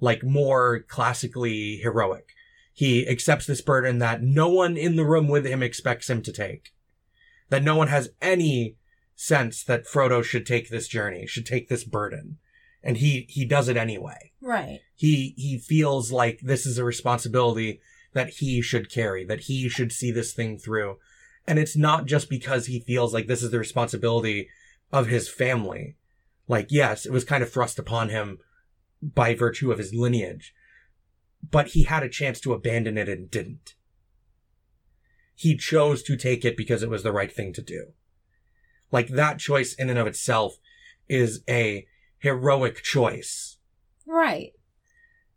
[0.06, 2.30] like more classically heroic.
[2.72, 6.32] He accepts this burden that no one in the room with him expects him to
[6.32, 6.74] take.
[7.50, 8.76] That no one has any
[9.16, 12.38] sense that Frodo should take this journey, should take this burden.
[12.84, 14.32] And he, he does it anyway.
[14.42, 14.82] Right.
[14.94, 17.82] He, he feels like this is a responsibility
[18.14, 20.98] that he should carry, that he should see this thing through.
[21.48, 24.50] And it's not just because he feels like this is the responsibility
[24.92, 25.96] of his family.
[26.48, 28.38] Like, yes, it was kind of thrust upon him
[29.02, 30.54] by virtue of his lineage,
[31.50, 33.76] but he had a chance to abandon it and didn't.
[35.36, 37.88] He chose to take it because it was the right thing to do.
[38.92, 40.58] Like that choice in and of itself
[41.10, 41.86] is a
[42.20, 43.58] heroic choice.
[44.08, 44.54] Right.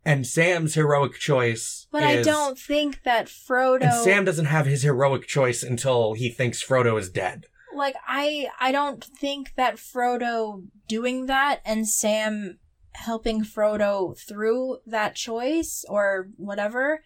[0.05, 4.83] And Sam's heroic choice But I don't think that Frodo And Sam doesn't have his
[4.83, 7.45] heroic choice until he thinks Frodo is dead.
[7.75, 12.59] like I I don't think that Frodo doing that and Sam
[12.99, 17.01] helping Frodo through that choice or whatever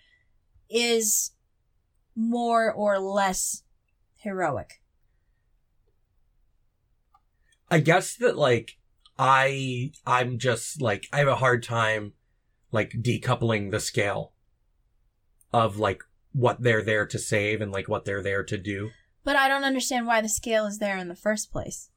[0.70, 1.32] is
[2.16, 3.64] more or less
[4.16, 4.82] heroic.
[7.70, 8.78] I guess that like
[9.18, 12.14] I I'm just like I have a hard time
[12.72, 14.34] like decoupling the scale
[15.52, 18.90] of like what they're there to save and like what they're there to do.
[19.24, 21.90] But I don't understand why the scale is there in the first place.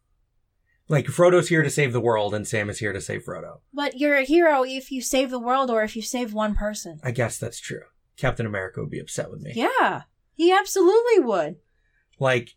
[0.89, 3.61] Like Frodo's here to save the world and Sam is here to save Frodo.
[3.73, 7.01] But you're a hero if you save the world or if you save one person.
[7.03, 7.83] I guess that's true.
[8.17, 9.53] Captain America would be upset with me.
[9.55, 10.03] Yeah.
[10.35, 11.57] He absolutely would.
[12.21, 12.55] Like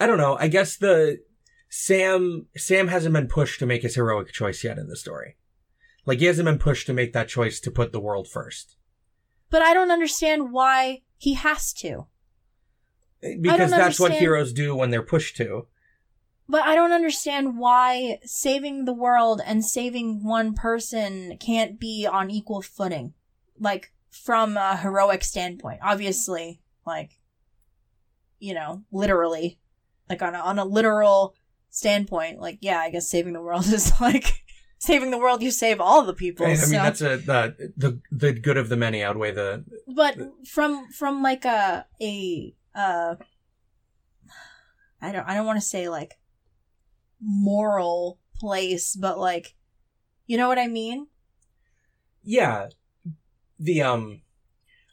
[0.00, 0.36] I don't know.
[0.40, 1.22] I guess the
[1.68, 5.36] Sam Sam hasn't been pushed to make his heroic choice yet in the story.
[6.06, 8.76] Like he hasn't been pushed to make that choice to put the world first.
[9.50, 12.06] But I don't understand why he has to.
[13.40, 15.68] Because that's what heroes do when they're pushed to.
[16.52, 22.30] But I don't understand why saving the world and saving one person can't be on
[22.30, 23.14] equal footing.
[23.58, 25.80] Like, from a heroic standpoint.
[25.82, 27.12] Obviously, like,
[28.38, 29.60] you know, literally.
[30.10, 31.34] Like, on a, on a literal
[31.70, 34.44] standpoint, like, yeah, I guess saving the world is like,
[34.76, 36.44] saving the world, you save all the people.
[36.44, 36.70] I mean, so.
[36.72, 39.64] that's a the, the the good of the many outweigh the.
[39.88, 43.14] but from from like a a uh
[45.00, 46.18] I don't I don't want to say like
[47.22, 49.54] moral place, but like
[50.26, 51.08] you know what I mean?
[52.22, 52.68] Yeah,
[53.58, 54.22] the um,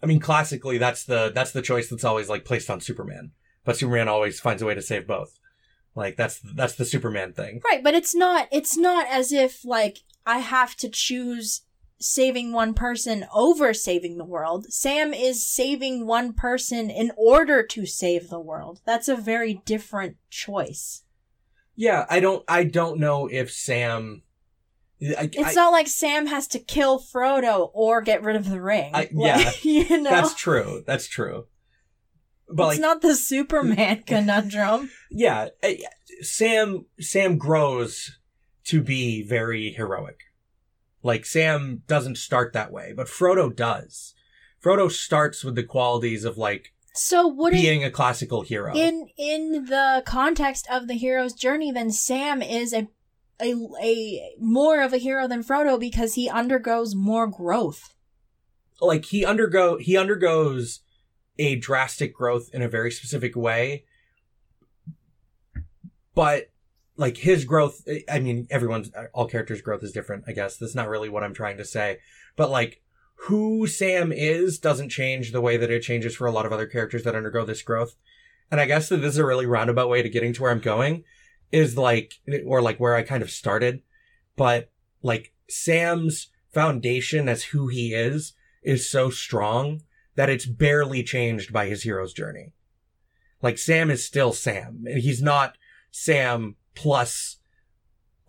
[0.02, 3.32] I mean, classically, that's the that's the choice that's always like placed on Superman,
[3.66, 5.40] but Superman always finds a way to save both.
[5.96, 7.62] Like that's that's the Superman thing.
[7.66, 11.62] Right, but it's not it's not as if like I have to choose
[12.00, 14.72] saving one person over saving the world.
[14.72, 18.82] Sam is saving one person in order to save the world.
[18.86, 21.04] That's a very different choice.
[21.82, 24.24] Yeah, I don't I don't know if Sam.
[25.02, 28.62] I, It's I- not like Sam has to kill Frodo or get rid of the
[28.62, 28.92] ring.
[28.94, 30.84] I- Like, you know, That's true.
[30.86, 31.48] That's true.
[32.52, 34.90] But it's like, not the Superman conundrum.
[35.10, 35.50] yeah,
[36.22, 38.20] Sam Sam grows
[38.66, 40.20] to be very heroic.
[41.02, 44.16] Like Sam doesn't start that way, but Frodo does.
[44.62, 48.74] Frodo starts with the qualities of like So wouldn't being a classical hero.
[48.76, 52.88] in in the context of the hero's journey, then Sam is a
[53.42, 57.94] a a more of a hero than Frodo because he undergoes more growth.
[58.82, 60.82] like he undergo he undergoes
[61.38, 63.86] a drastic growth in a very specific way
[66.16, 66.50] but
[66.98, 70.90] like his growth i mean everyone's all characters growth is different i guess that's not
[70.90, 71.98] really what i'm trying to say
[72.36, 72.82] but like
[73.24, 76.68] who sam is doesn't change the way that it changes for a lot of other
[76.68, 77.96] characters that undergo this growth
[78.52, 80.60] and i guess that this is a really roundabout way to getting to where i'm
[80.60, 81.04] going
[81.52, 82.16] is like
[82.46, 83.82] or like where i kind of started
[84.36, 89.82] but like sam's foundation as who he is is so strong
[90.16, 92.52] that it's barely changed by his hero's journey.
[93.42, 94.86] Like Sam is still Sam.
[94.86, 95.58] He's not
[95.92, 97.38] Sam plus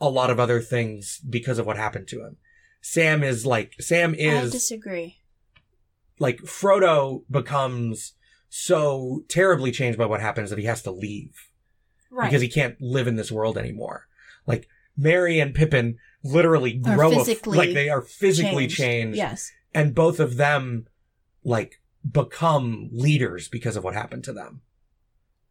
[0.00, 2.36] a lot of other things because of what happened to him.
[2.80, 5.18] Sam is like Sam is I disagree.
[6.18, 8.14] like Frodo becomes
[8.48, 11.34] so terribly changed by what happens that he has to leave
[12.10, 12.28] Right.
[12.28, 14.06] because he can't live in this world anymore.
[14.46, 18.76] Like Merry and Pippin literally grow physically like they are physically Changed.
[18.76, 19.52] changed Yes.
[19.74, 20.86] and both of them
[21.44, 24.62] like become leaders because of what happened to them.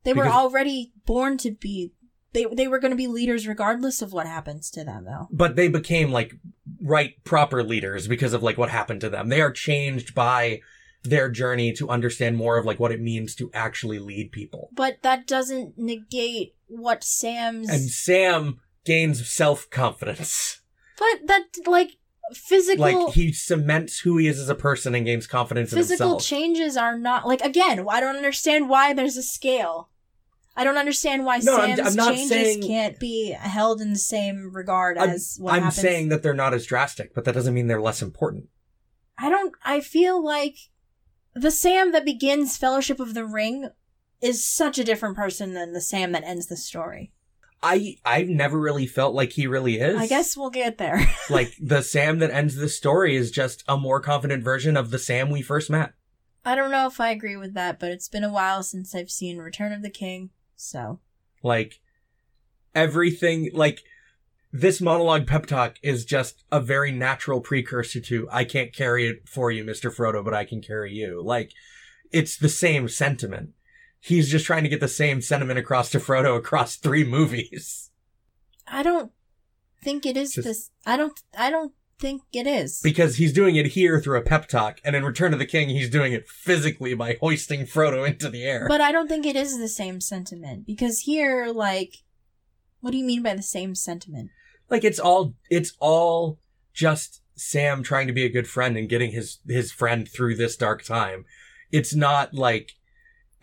[0.04, 1.94] They were already born to be
[2.34, 5.28] they they were going to be leaders regardless of what happens to them though.
[5.32, 6.34] But they became like
[6.82, 9.30] right proper leaders because of like what happened to them.
[9.30, 10.62] They are changed by
[11.04, 14.70] their journey to understand more of like what it means to actually lead people.
[14.74, 20.62] But that doesn't negate what Sam's And Sam gains self-confidence.
[20.98, 21.92] But that like
[22.34, 26.10] physical Like he cements who he is as a person and gains confidence in physical
[26.10, 26.24] himself.
[26.24, 29.89] changes are not like again, I don't understand why there's a scale.
[30.60, 33.92] I don't understand why No, I'm- Sam's I'm not changes saying- can't be held in
[33.94, 35.82] the same regard I'm, as what I'm happens.
[35.82, 38.50] saying that they're not as drastic, but that doesn't mean they're less important.
[39.18, 40.56] I don't I feel like
[41.34, 43.70] the Sam that begins Fellowship of the Ring
[44.22, 47.14] is such a different person than the Sam that ends the story.
[47.64, 49.98] I I've never really felt like he really is.
[49.98, 51.06] I guess we'll get there.
[51.30, 55.00] like the Sam that ends the story is just a more confident version of the
[55.00, 55.94] Sam we first met.
[56.46, 59.12] I don't know if I agree with that, but it's been a while since I've
[59.12, 60.30] seen Return of the King,
[60.60, 61.00] so
[61.42, 61.80] Like
[62.76, 63.82] everything like
[64.52, 69.28] this monologue pep talk is just a very natural precursor to I can't carry it
[69.30, 69.94] for you, Mr.
[69.96, 71.22] Frodo, but I can carry you.
[71.24, 71.52] Like
[72.12, 73.52] it's the same sentiment.
[74.00, 77.92] He's just trying to get the same sentiment across to Frodo across three movies.
[78.68, 79.12] I don't
[79.84, 80.72] think it is Just- this.
[80.86, 81.20] I don't.
[81.38, 82.82] I don't think it is.
[82.82, 85.70] Because he's doing it here through a pep talk, and in Return of the King,
[85.70, 88.66] he's doing it physically by hoisting Frodo into the air.
[88.68, 91.98] but I don't think it is the same sentiment because here, like,
[92.82, 94.32] what do you mean by the same sentiment?
[94.70, 96.40] like it's all it's all
[96.74, 100.56] just Sam trying to be a good friend and getting his his friend through this
[100.56, 101.26] dark time.
[101.72, 102.74] It's not like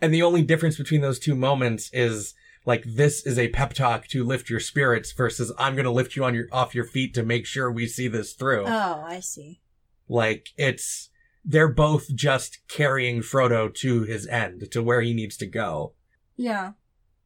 [0.01, 2.33] and the only difference between those two moments is
[2.67, 6.15] like this is a pep talk to lift your spirits versus I'm going to lift
[6.17, 8.65] you on your off your feet to make sure we see this through.
[8.67, 9.61] Oh, I see.
[10.07, 11.09] like it's
[11.43, 15.93] they're both just carrying Frodo to his end, to where he needs to go.
[16.35, 16.73] Yeah.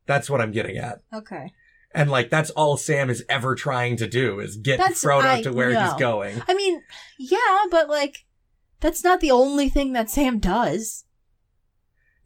[0.06, 1.02] That's what I'm getting at.
[1.12, 1.52] Okay.
[1.94, 5.42] And like that's all Sam is ever trying to do is get That's- Frodo I
[5.42, 5.84] to where know.
[5.84, 6.42] he's going.
[6.48, 6.84] I mean,
[7.18, 8.26] yeah, but like,
[8.80, 11.06] that's not the only thing that Sam does.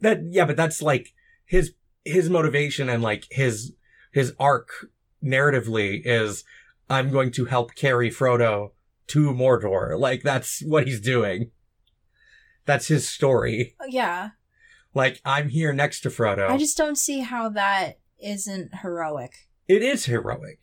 [0.02, 1.14] That yeah, but that's like
[1.46, 1.72] his
[2.06, 3.74] his motivation and like his
[4.12, 4.70] his arc
[5.22, 6.44] narratively is
[6.88, 8.70] I'm going to help carry Frodo
[9.08, 9.98] to Mordor.
[9.98, 11.50] Like that's what he's doing.
[12.64, 13.76] That's his story.
[13.80, 14.30] Uh, yeah.
[14.94, 16.48] Like I'm here next to Frodo.
[16.48, 19.48] I just don't see how that isn't heroic.
[19.68, 20.60] It is heroic.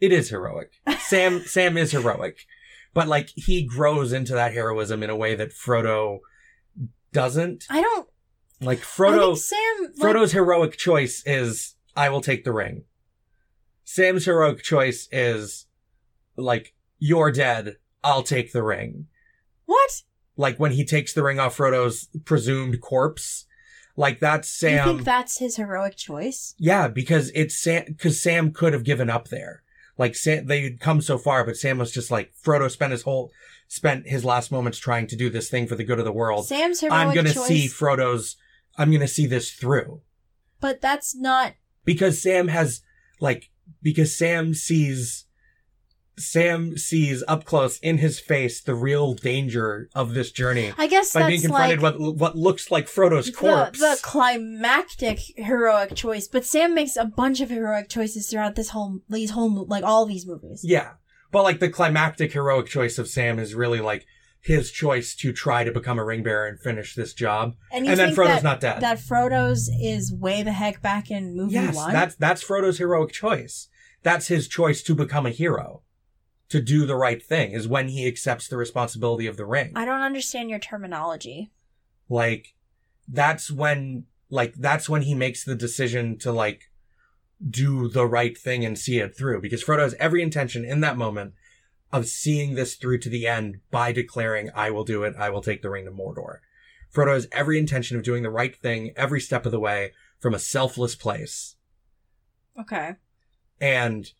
[0.00, 0.72] It is heroic.
[1.00, 2.46] Sam Sam is heroic.
[2.94, 6.20] But like he grows into that heroism in a way that Frodo
[7.12, 7.64] doesn't.
[7.70, 8.08] I don't.
[8.60, 9.58] Like Frodo Sam.
[9.96, 12.84] Like, Frodo's heroic choice is I will take the ring.
[13.84, 15.66] Sam's heroic choice is
[16.36, 19.06] like you're dead, I'll take the ring.
[19.66, 20.02] what?
[20.36, 23.46] Like when he takes the ring off Frodo's presumed corpse,
[23.96, 24.86] like that's Sam.
[24.86, 26.54] you think that's his heroic choice?
[26.58, 29.62] yeah, because it's Sam because Sam could have given up there.
[29.98, 33.32] Like Sam, they'd come so far, but Sam was just like Frodo spent his whole
[33.68, 36.46] spent his last moments trying to do this thing for the good of the world.
[36.46, 37.46] Sam's heroic I'm gonna choice.
[37.46, 38.36] see Frodo's.
[38.80, 40.00] I'm gonna see this through.
[40.60, 41.52] but that's not.
[41.84, 42.80] because Sam has
[43.20, 43.50] like
[43.82, 45.26] because Sam sees
[46.18, 51.14] Sam sees up close in his face the real danger of this journey I guess
[51.14, 53.78] by that's being confronted like with what looks like Frodo's the, corpse.
[53.78, 56.28] the climactic heroic choice.
[56.28, 60.04] But Sam makes a bunch of heroic choices throughout this whole these whole like all
[60.06, 60.60] these movies.
[60.64, 60.92] yeah,
[61.32, 64.06] but like the climactic heroic choice of Sam is really like
[64.42, 67.98] his choice to try to become a ring bearer and finish this job, And, and
[67.98, 68.80] then Frodo's that, not dead.
[68.80, 71.92] That Frodo's is way the heck back in movie yes, one.
[71.92, 73.68] that's that's Frodo's heroic choice.
[74.02, 75.82] That's his choice to become a hero,
[76.48, 79.72] to do the right thing is when he accepts the responsibility of the ring.
[79.76, 81.52] I don't understand your terminology.
[82.08, 82.54] like
[83.12, 86.70] that's when like that's when he makes the decision to like
[87.48, 90.96] do the right thing and see it through because Frodo has every intention in that
[90.96, 91.34] moment
[91.92, 95.42] of seeing this through to the end by declaring I will do it I will
[95.42, 96.38] take the ring to Mordor.
[96.92, 100.34] Frodo has every intention of doing the right thing every step of the way from
[100.34, 101.56] a selfless place.
[102.58, 102.96] Okay.
[103.60, 104.10] And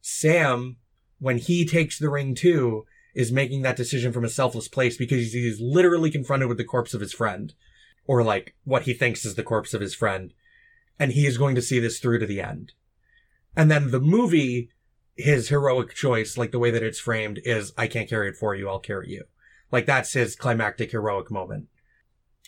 [0.00, 0.76] Sam
[1.18, 5.32] when he takes the ring too is making that decision from a selfless place because
[5.32, 7.54] he's literally confronted with the corpse of his friend
[8.06, 10.32] or like what he thinks is the corpse of his friend
[10.98, 12.72] and he is going to see this through to the end
[13.56, 14.70] and then the movie
[15.18, 18.54] his heroic choice like the way that it's framed is i can't carry it for
[18.54, 19.24] you i'll carry you
[19.72, 21.66] like that's his climactic heroic moment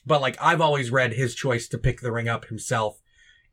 [0.06, 3.02] but like i've always read his choice to pick the ring up himself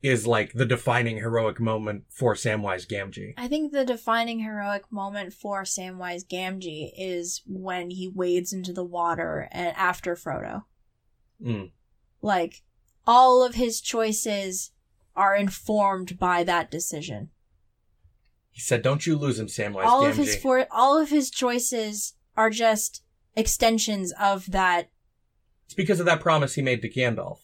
[0.04, 5.34] is like the defining heroic moment for samwise gamgee I think the defining heroic moment
[5.34, 10.66] for Samwise Gamgee is when he wades into the water and after Frodo.
[11.44, 11.72] Mm.
[12.22, 12.62] Like
[13.08, 14.72] all of his choices
[15.16, 17.32] are informed by that decision.
[18.58, 21.30] He said don't you lose him samwise all gamgee of his for all of his
[21.30, 23.04] choices are just
[23.38, 24.90] extensions of that.
[25.66, 27.40] It's because of that promise he made to Gandalf.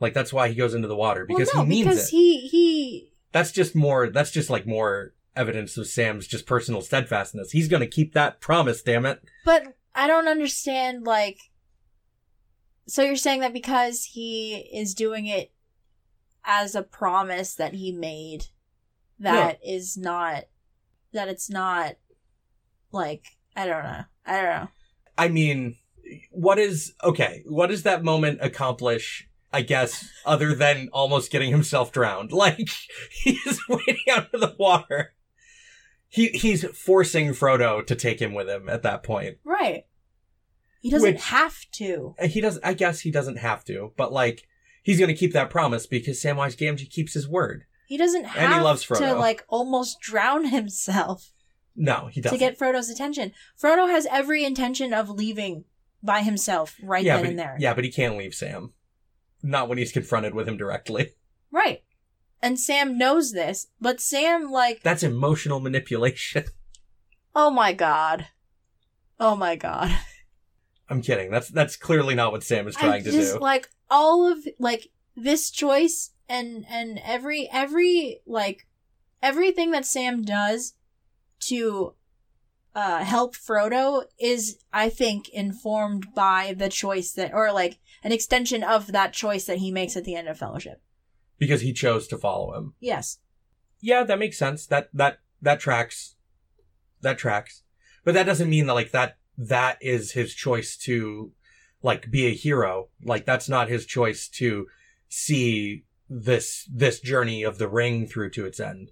[0.00, 2.10] Like that's why he goes into the water because well, no, he means because it.
[2.10, 4.10] he he That's just more.
[4.10, 7.52] That's just like more evidence of Sam's just personal steadfastness.
[7.52, 8.82] He's going to keep that promise.
[8.82, 9.22] Damn it!
[9.44, 11.38] But I don't understand, like.
[12.86, 15.52] So you're saying that because he is doing it
[16.44, 18.48] as a promise that he made,
[19.20, 20.44] that is not.
[21.12, 21.94] That it's not.
[22.92, 23.24] Like,
[23.56, 24.04] I don't know.
[24.26, 24.68] I don't know.
[25.16, 25.76] I mean,
[26.30, 27.42] what is okay?
[27.46, 29.28] What does that moment accomplish?
[29.52, 32.32] I guess other than almost getting himself drowned.
[32.44, 32.68] Like
[33.22, 35.14] he's wading out of the water.
[36.08, 39.38] He he's forcing Frodo to take him with him at that point.
[39.44, 39.84] Right.
[40.80, 42.14] He doesn't Which- have to.
[42.20, 42.58] Uh, he does.
[42.62, 44.46] I guess he doesn't have to, but like
[44.82, 47.64] he's going to keep that promise because Samwise Gamgee keeps his word.
[47.94, 51.30] He doesn't And he have loves to, like, almost drown himself
[51.76, 52.36] No, he doesn't.
[52.36, 53.30] to get Frodo's attention.
[53.56, 55.62] Frodo has every intention of leaving
[56.02, 57.56] by himself right yeah, then and there.
[57.60, 58.72] yeah, but he can't leave Sam.
[59.44, 61.12] Not when he's confronted with him directly.
[61.52, 61.84] Right.
[62.42, 66.46] And Sam knows this, but Sam, like, That's emotional manipulation.
[67.36, 68.26] oh my god.
[69.20, 69.96] Oh my god.
[70.88, 71.30] I'm kidding.
[71.30, 73.38] That's that's clearly not what Sam is I trying to just, do.
[73.38, 78.66] like, all of, like, this choice and, and every, every, like,
[79.22, 80.74] everything that Sam does
[81.40, 81.94] to,
[82.74, 88.62] uh, help Frodo is, I think, informed by the choice that, or like, an extension
[88.64, 90.80] of that choice that he makes at the end of Fellowship.
[91.38, 92.74] because he chose to follow him.
[92.80, 93.18] Yes.
[93.80, 94.66] Yeah, that makes sense.
[94.66, 96.14] That that that tracks.
[97.02, 97.62] That tracks.
[98.04, 101.32] But that doesn't mean that like that that is his choice to
[101.82, 102.88] like be a hero.
[103.02, 104.66] Like that's not his choice to
[105.08, 108.90] see this this journey of the ring through to its end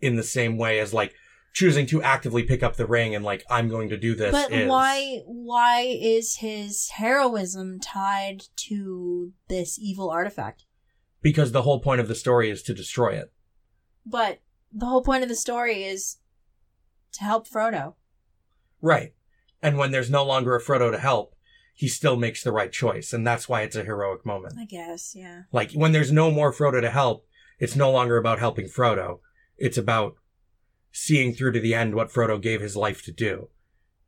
[0.00, 1.14] in the same way as like
[1.52, 4.52] choosing to actively pick up the ring and like I'm going to do this But
[4.52, 10.64] is- why why is his heroism tied to this evil artifact?
[11.22, 13.32] because the whole point of the story is to destroy it.
[14.04, 14.40] But
[14.72, 16.18] the whole point of the story is
[17.12, 17.94] to help Frodo.
[18.80, 19.12] Right.
[19.60, 21.34] And when there's no longer a Frodo to help,
[21.76, 23.12] he still makes the right choice.
[23.12, 24.54] And that's why it's a heroic moment.
[24.58, 25.42] I guess, yeah.
[25.52, 27.26] Like, when there's no more Frodo to help,
[27.60, 29.20] it's no longer about helping Frodo.
[29.58, 30.16] It's about
[30.90, 33.50] seeing through to the end what Frodo gave his life to do.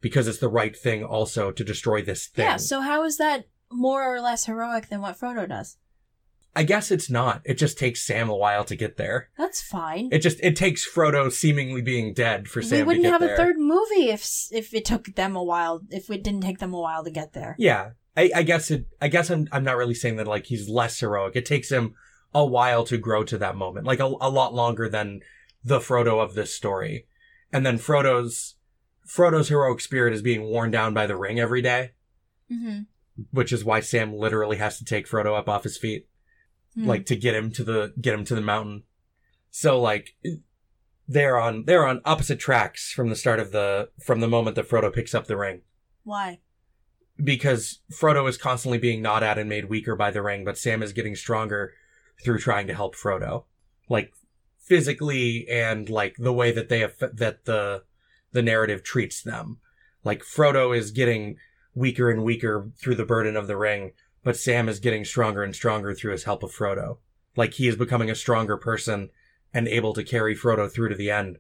[0.01, 2.47] Because it's the right thing also to destroy this thing.
[2.47, 5.77] Yeah, so how is that more or less heroic than what Frodo does?
[6.59, 7.41] I guess it's not.
[7.45, 9.31] It just takes Sam a while to get there.
[9.39, 10.09] That's fine.
[10.11, 12.79] It just, it takes Frodo seemingly being dead for Sam to get it.
[12.79, 13.35] They wouldn't have there.
[13.35, 15.81] a third movie if if it took them a while.
[15.91, 17.55] If it didn't take them a while to get there.
[17.59, 18.87] Yeah, I, I guess it.
[19.01, 19.47] I guess I'm.
[19.53, 21.37] I'm not really saying that like he's less heroic.
[21.37, 21.95] It takes him
[22.35, 25.21] a while to grow to that moment, like a, a lot longer than
[25.65, 27.07] the Frodo of this story.
[27.53, 28.57] And then Frodo's
[29.07, 31.93] Frodo's heroic spirit is being worn down by the ring every day,
[32.53, 32.81] Mm-hmm.
[33.31, 36.07] which is why Sam literally has to take Frodo up off his feet,
[36.79, 36.87] Hmm.
[36.87, 38.85] like to get him to the get him to the mountain.
[39.51, 40.17] So like
[41.07, 44.69] they're on they're on opposite tracks from the start of the from the moment that
[44.69, 45.63] Frodo picks up the ring.
[46.05, 46.41] why?
[47.23, 50.83] because Frodo is constantly being gnawed at and made weaker by the ring, but Sam
[50.83, 51.73] is getting stronger
[52.23, 53.45] through trying to help Frodo,
[53.89, 54.13] like
[54.59, 57.83] physically and like the way that they have that the
[58.33, 59.59] the narrative treats them.
[60.05, 61.37] Like Frodo is getting
[61.75, 63.93] weaker and weaker through the burden of the ring,
[64.29, 66.99] but Sam is getting stronger and stronger through his help of Frodo.
[67.35, 69.09] Like he is becoming a stronger person
[69.55, 71.39] and able to carry Frodo through to the end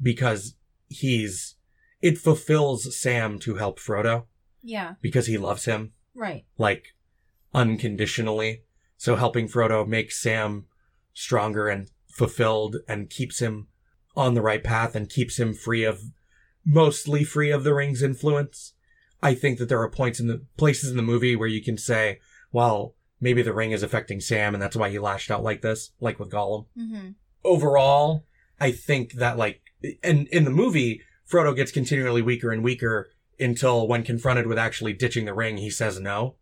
[0.00, 0.54] because
[0.86, 1.56] he's
[2.00, 4.26] it fulfills Sam to help Frodo
[4.62, 4.94] Yeah.
[5.02, 6.44] because he loves him Right.
[6.56, 6.94] like
[7.52, 8.62] unconditionally.
[8.96, 10.66] So helping Frodo makes Sam
[11.12, 13.66] stronger and fulfilled and keeps him
[14.14, 16.00] on the right path and keeps him free of
[16.64, 18.74] mostly free of the ring's influence.
[19.22, 21.76] I think that there are points in the places in the movie where you can
[21.76, 22.20] say,
[22.52, 25.90] well, maybe the ring is affecting Sam and that's why he lashed out like this,
[26.00, 26.66] like with Gollum.
[26.76, 27.10] Mm-hmm.
[27.44, 28.24] Overall,
[28.58, 29.60] I think that like,
[30.02, 34.92] and in the movie, Frodo gets continually weaker and weaker until when confronted with actually
[34.92, 36.36] ditching the ring, he says no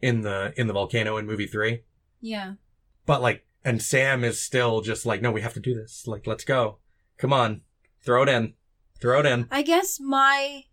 [0.00, 1.82] in the, in the volcano in movie three.
[2.20, 2.54] Yeah.
[3.06, 6.06] But like, and Sam is still just like, no, we have to do this.
[6.06, 6.78] Like, let's go.
[7.18, 7.60] Come on.
[8.00, 8.54] Throw it in.
[9.00, 9.46] Throw it in.
[9.50, 10.64] I guess my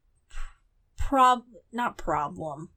[0.97, 2.69] prob not problem.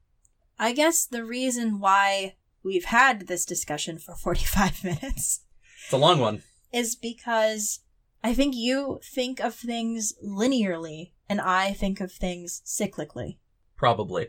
[0.59, 5.41] I guess the reason why we've had this discussion for 45 minutes
[5.85, 6.43] It's a long one.
[6.73, 7.81] is because
[8.23, 13.39] I think you think of things linearly and I think of things cyclically.
[13.77, 14.29] Probably.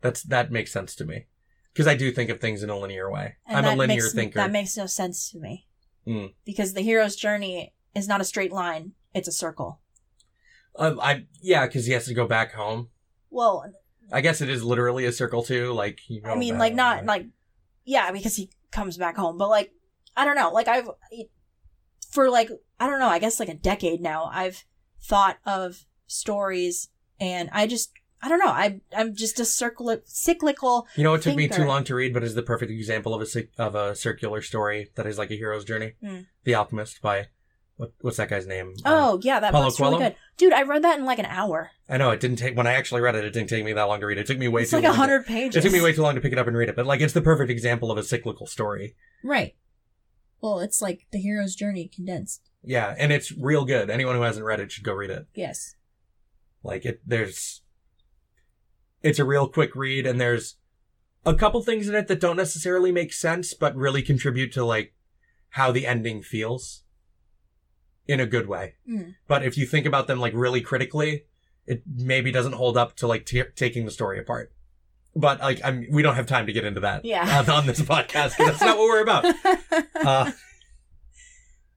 [0.00, 1.26] That's, that makes sense to me.
[1.74, 3.36] Cause I do think of things in a linear way.
[3.46, 4.38] And I'm a linear makes, thinker.
[4.38, 5.66] That makes no sense to me.
[6.06, 6.34] Mm.
[6.44, 9.80] Because the hero's journey is not a straight line, it's a circle.
[10.76, 12.88] Uh, I, yeah, cause he has to go back home.
[13.30, 13.72] Well,
[14.10, 15.72] I guess it is literally a circle too.
[15.72, 17.26] Like, you I mean, like not like,
[17.84, 19.38] yeah, because he comes back home.
[19.38, 19.72] But like,
[20.16, 20.50] I don't know.
[20.50, 20.88] Like I've
[22.10, 23.08] for like I don't know.
[23.08, 24.64] I guess like a decade now, I've
[25.02, 26.88] thought of stories,
[27.20, 27.92] and I just
[28.22, 28.46] I don't know.
[28.46, 30.86] I I'm just a circle cyclical.
[30.96, 33.22] You know, it took me too long to read, but is the perfect example of
[33.22, 35.94] a of a circular story that is like a hero's journey.
[36.02, 36.26] Mm.
[36.44, 37.28] The Alchemist by
[37.76, 38.74] what, what's that guy's name?
[38.84, 40.52] Uh, Oh yeah, that Paulo was really good, dude.
[40.52, 41.70] I read that in like an hour.
[41.88, 43.24] I know it didn't take when I actually read it.
[43.24, 44.22] It didn't take me that long to read it.
[44.22, 44.96] It took me way it's too like a long.
[44.96, 45.56] hundred pages.
[45.56, 47.00] It took me way too long to pick it up and read it, but like
[47.00, 48.94] it's the perfect example of a cyclical story.
[49.24, 49.54] right.
[50.40, 52.50] Well, it's like the hero's journey condensed.
[52.64, 53.90] Yeah, and it's real good.
[53.90, 55.26] Anyone who hasn't read it should go read it.
[55.36, 55.76] Yes.
[56.64, 57.62] Like it, there's,
[59.04, 60.56] it's a real quick read, and there's
[61.24, 64.94] a couple things in it that don't necessarily make sense, but really contribute to like
[65.50, 66.82] how the ending feels
[68.08, 68.74] in a good way.
[68.88, 69.14] Mm.
[69.28, 71.24] But if you think about them like really critically,
[71.66, 74.52] it maybe doesn't hold up to like t- taking the story apart.
[75.14, 77.38] But like, I'm, we don't have time to get into that Yeah.
[77.40, 79.34] on, on this podcast that's not what we're about.
[80.04, 80.32] Uh,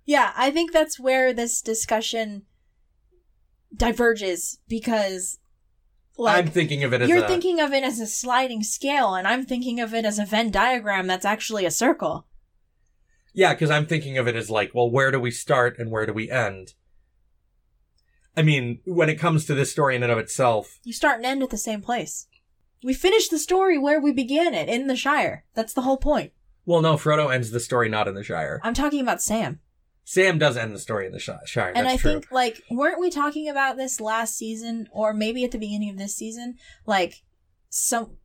[0.05, 2.43] yeah, I think that's where this discussion
[3.76, 5.38] diverges because
[6.17, 9.13] like I'm thinking of it as you're a, thinking of it as a sliding scale
[9.15, 12.26] and I'm thinking of it as a Venn diagram that's actually a circle.
[13.36, 16.05] Yeah, because I'm thinking of it as like, well, where do we start and where
[16.05, 16.73] do we end?
[18.38, 21.25] I mean, when it comes to this story in and of itself, You start and
[21.25, 22.27] end at the same place.
[22.83, 25.45] We finish the story where we began it, in the Shire.
[25.53, 26.31] That's the whole point.
[26.65, 28.59] well, no, Frodo ends the story not in the Shire.
[28.63, 29.59] I'm talking about Sam.
[30.03, 31.71] Sam does end the story in the Shi- Shire.
[31.75, 32.11] and that's I true.
[32.11, 35.97] think like weren't we talking about this last season or maybe at the beginning of
[35.97, 36.55] this season?
[36.86, 37.23] Like
[37.69, 38.17] some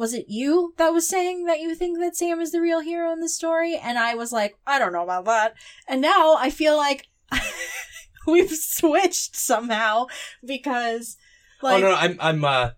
[0.00, 3.12] was it you that was saying that you think that Sam is the real hero
[3.12, 3.76] in the story?
[3.76, 5.52] And I was like, I don't know about that.
[5.86, 7.08] And now I feel like
[8.26, 10.06] we've switched somehow
[10.42, 11.18] because
[11.62, 12.70] like oh no, no, I'm, I'm, uh,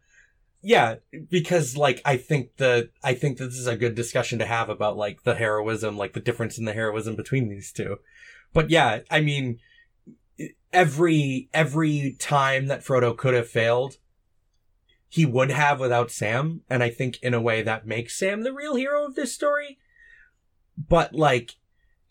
[0.63, 0.97] yeah,
[1.31, 4.97] because like I think the I think this is a good discussion to have about
[4.97, 7.99] like the heroism, like the difference in the heroism between these two.
[8.53, 9.61] But yeah, I mean,
[10.73, 13.99] every every time that Frodo could have failed,
[15.13, 18.53] he would have without Sam, and I think in a way that makes Sam the
[18.53, 19.77] real hero of this story.
[20.89, 21.57] But like,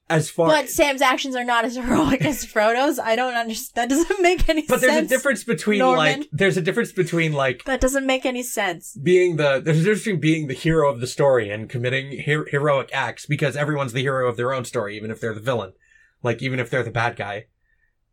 [0.07, 2.99] as far but Sam's actions are not as heroic as Frodo's.
[2.99, 3.89] I don't understand.
[3.89, 4.93] That doesn't make any but sense.
[4.93, 6.19] there's a difference between Norman.
[6.19, 8.95] like there's a difference between like That doesn't make any sense.
[9.01, 12.45] being the there's a difference between being the hero of the story and committing her-
[12.51, 15.73] heroic acts because everyone's the hero of their own story even if they're the villain
[16.21, 17.45] like even if they're the bad guy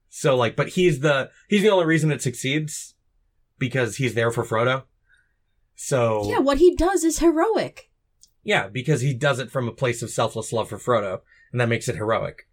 [0.09, 2.95] so like but he's the he's the only reason it succeeds
[3.59, 4.85] because he's there for Frodo
[5.75, 7.91] so Yeah, what he does is heroic.
[8.43, 11.21] yeah because he does it from a place of selfless love for Frodo
[11.53, 12.49] and that makes it heroic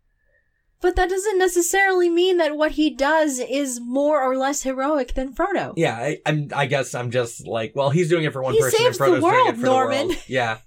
[0.82, 5.34] But that doesn't necessarily mean that what he does is more or less heroic than
[5.34, 5.74] Frodo.
[5.76, 8.60] yeah I, I'm I guess I'm just like well he's doing it for one He
[8.62, 10.08] person saves and the Frodo's doing world, it for Norman.
[10.10, 10.58] the world yeah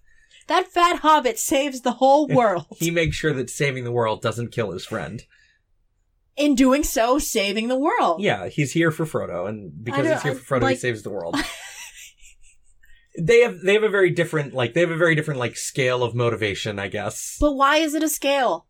[0.49, 2.66] That fat hobbit saves the whole world.
[2.76, 5.22] he makes sure that saving the world doesn't kill his friend
[6.39, 8.22] In doing so, saving the world.
[8.22, 11.36] Yeah, he's here for Frodo, and because he's here for Frodo, he saves the world.
[13.18, 16.03] they have they have a very different like they have a very different like scale
[16.05, 18.66] of motivation, I guess, But why is it a scale?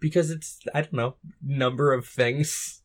[0.00, 2.82] because it's I don't know number of things.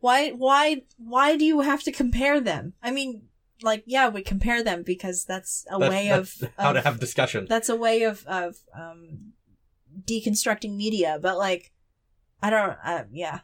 [0.00, 2.74] Why why why do you have to compare them?
[2.82, 3.28] I mean,
[3.62, 6.80] like yeah, we compare them because that's a That's- way that's of, how of to
[6.82, 7.46] have discussion.
[7.48, 9.32] that's a way of of um
[10.04, 11.71] deconstructing media, but like
[12.42, 13.40] I don't uh, yeah.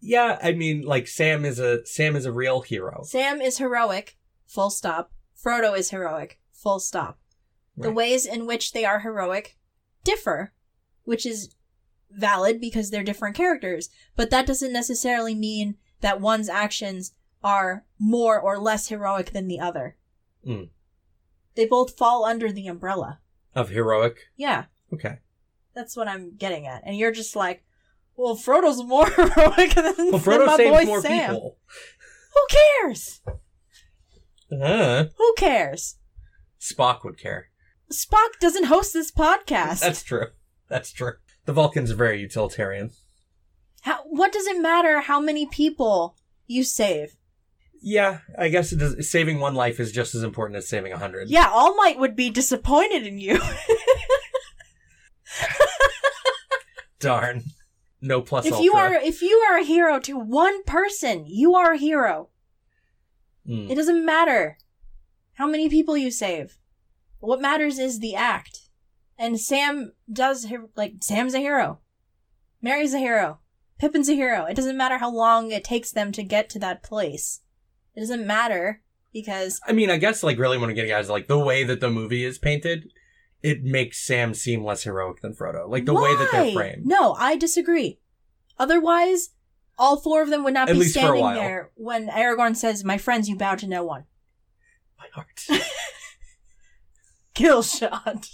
[0.00, 3.02] Yeah, I mean, like Sam is a Sam is a real hero.
[3.04, 4.16] Sam is heroic,
[4.46, 5.10] full stop.
[5.42, 7.18] Frodo is heroic, full stop.
[7.76, 7.96] The Right.
[7.96, 9.58] ways in which they are heroic
[10.04, 10.52] differ,
[11.04, 11.54] which is
[12.10, 17.12] valid because they're different characters, but that doesn't necessarily mean that one's actions
[17.42, 19.96] are more or less heroic than the other.
[20.46, 20.68] Mm.
[21.54, 23.20] They both fall under the umbrella.
[23.54, 24.18] Of heroic.
[24.36, 25.18] Yeah, Okay.
[25.74, 26.82] that's what I'm getting at.
[26.86, 27.64] And you're just like,
[28.16, 31.34] well, Frodo's more heroic than, Well, than Frodo my saves boy more Sam.
[31.34, 31.56] people.
[32.34, 32.46] Who
[32.82, 33.20] cares?
[34.52, 35.96] Uh, Who cares?
[36.60, 37.48] Spock would care.
[37.92, 39.80] Spock doesn't host this podcast.
[39.80, 40.26] That's true.
[40.68, 41.12] That's true.
[41.44, 42.90] The Vulcans are very utilitarian.
[43.82, 47.16] How, what does it matter how many people you save?
[47.80, 50.98] Yeah, I guess it does, saving one life is just as important as saving a
[50.98, 51.28] hundred.
[51.30, 53.38] Yeah, All Might would be disappointed in you.
[56.98, 57.44] Darn.
[58.00, 58.64] No plus if ultra.
[58.64, 62.28] you are if you are a hero to one person, you are a hero.
[63.48, 63.70] Mm.
[63.70, 64.58] It doesn't matter
[65.34, 66.58] how many people you save.
[67.20, 68.60] What matters is the act.
[69.18, 71.80] And Sam does like Sam's a hero.
[72.60, 73.38] Merry's a hero.
[73.78, 74.44] Pippin's a hero.
[74.44, 77.40] It doesn't matter how long it takes them to get to that place.
[77.94, 78.82] It doesn't matter
[79.12, 81.80] because I mean, I guess like really what I get is like the way that
[81.80, 82.92] the movie is painted,
[83.46, 85.68] it makes Sam seem less heroic than Frodo.
[85.68, 86.84] Like the way that they're framed.
[86.84, 88.00] No, I disagree.
[88.58, 89.30] Otherwise,
[89.78, 92.56] all four of them would not At be least for a standing there when Aragorn
[92.56, 94.04] says, "My friends, you bow to no one."
[94.98, 95.46] My heart.
[97.34, 98.28] Kill shot.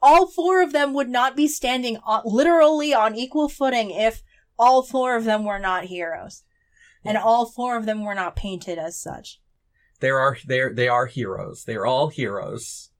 [0.00, 4.22] All four of them would not be standing on, literally on equal footing if
[4.58, 6.42] all four of them were not heroes,
[7.04, 9.40] and all four of them were not painted as such.
[10.00, 11.64] there are they they are heroes.
[11.64, 12.90] They're all heroes.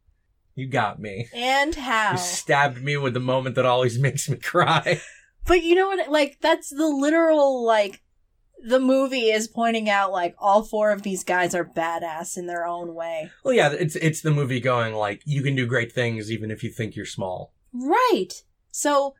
[0.54, 1.28] You got me.
[1.34, 2.12] And how?
[2.12, 5.00] You stabbed me with the moment that always makes me cry.
[5.46, 6.10] But you know what?
[6.10, 8.02] Like, that's the literal, like,
[8.64, 12.66] the movie is pointing out, like, all four of these guys are badass in their
[12.66, 13.30] own way.
[13.44, 16.62] Well, yeah, it's it's the movie going like you can do great things even if
[16.62, 17.52] you think you're small.
[17.72, 18.44] Right.
[18.70, 19.14] So,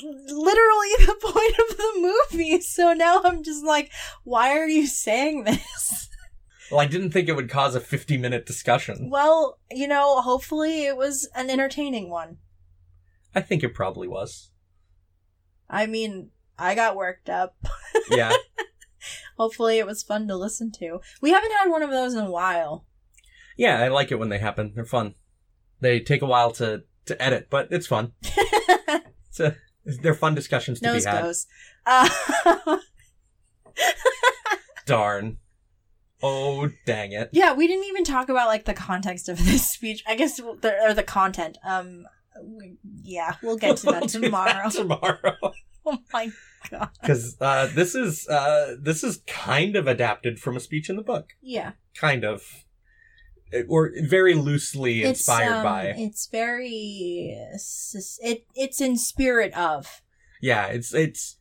[0.00, 2.60] literally the point of the movie.
[2.60, 3.90] So now I'm just like,
[4.24, 6.08] why are you saying this?
[6.72, 9.08] Well, I didn't think it would cause a 50 minute discussion.
[9.10, 12.38] well, you know, hopefully it was an entertaining one.
[13.34, 14.50] I think it probably was.
[15.70, 17.56] I mean, I got worked up.
[18.10, 18.32] Yeah.
[19.38, 21.00] Hopefully it was fun to listen to.
[21.20, 22.84] We haven't had one of those in a while.
[23.56, 24.72] yeah, I like it when they happen.
[24.74, 25.14] They're fun.
[25.80, 28.12] They take a while to to edit, but it's fun.
[29.28, 29.56] It's a,
[29.86, 31.22] they're fun discussions to Nose be had.
[31.22, 31.46] goes.
[31.86, 32.08] Uh,
[34.86, 35.38] Darn.
[36.22, 37.30] Oh, dang it.
[37.32, 40.02] yeah, we didn't even talk about like the context of this speech.
[40.06, 41.58] I guess the, or the content.
[41.64, 42.04] Um,
[42.42, 44.68] we- yeah, we'll get to that We'll tomorrow.
[44.70, 45.36] tomorrow.
[45.84, 46.30] Oh my
[46.70, 46.90] god.
[47.00, 51.02] Because uh, this is uh, this is kind of adapted from a speech in the
[51.02, 51.30] book.
[51.42, 52.42] Yeah, Kind of.
[53.68, 55.86] Or very loosely inspired um, by.
[55.96, 57.36] It's very.
[58.22, 60.00] It it's in spirit of.
[60.40, 61.36] Yeah, it's it's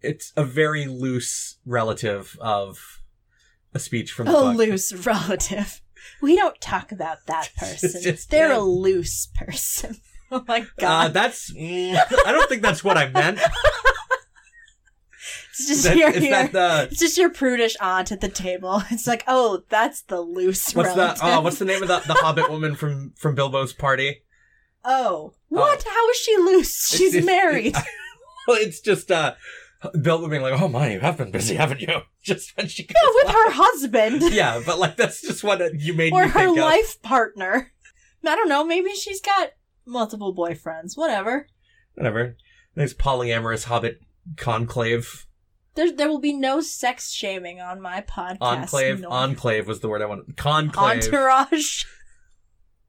[0.00, 3.01] it's a very loose relative of
[3.74, 4.56] a speech from A book.
[4.56, 5.80] loose relative.
[6.20, 8.02] We don't talk about that person.
[8.02, 8.58] just- They're yeah.
[8.58, 9.96] a loose person.
[10.34, 11.12] Oh my Uh, god.
[11.12, 11.52] that's.
[11.52, 11.94] mm,
[12.24, 13.38] I don't think that's what I meant.
[15.50, 18.82] it's just That- your, your that the it's just your prudish aunt at the table.
[18.90, 21.18] It's like, oh, that's the loose what's relative.
[21.20, 24.22] the oh what's the name of the the Hobbit woman from from Bilbo's party?
[24.84, 25.82] Oh, what?
[25.84, 26.88] How is she loose?
[26.88, 27.74] She's It's- married.
[28.48, 29.34] Well, it's just uh
[30.00, 32.94] Bilbo being like, "Oh my, you have been busy, haven't you?" Just when she goes
[33.02, 36.38] Yeah, with her husband Yeah, but like that's just what you made or me her
[36.40, 36.64] think of.
[36.64, 37.72] life partner.
[38.26, 38.64] I don't know.
[38.64, 39.50] Maybe she's got
[39.84, 40.96] multiple boyfriends.
[40.96, 41.48] Whatever.
[41.94, 42.36] Whatever.
[42.76, 44.00] There's polyamorous Hobbit
[44.36, 45.26] conclave.
[45.74, 48.36] There, there will be no sex shaming on my podcast.
[48.40, 49.00] Enclave.
[49.00, 49.08] No.
[49.08, 50.36] Enclave was the word I wanted.
[50.36, 51.02] Conclave.
[51.04, 51.84] Entourage.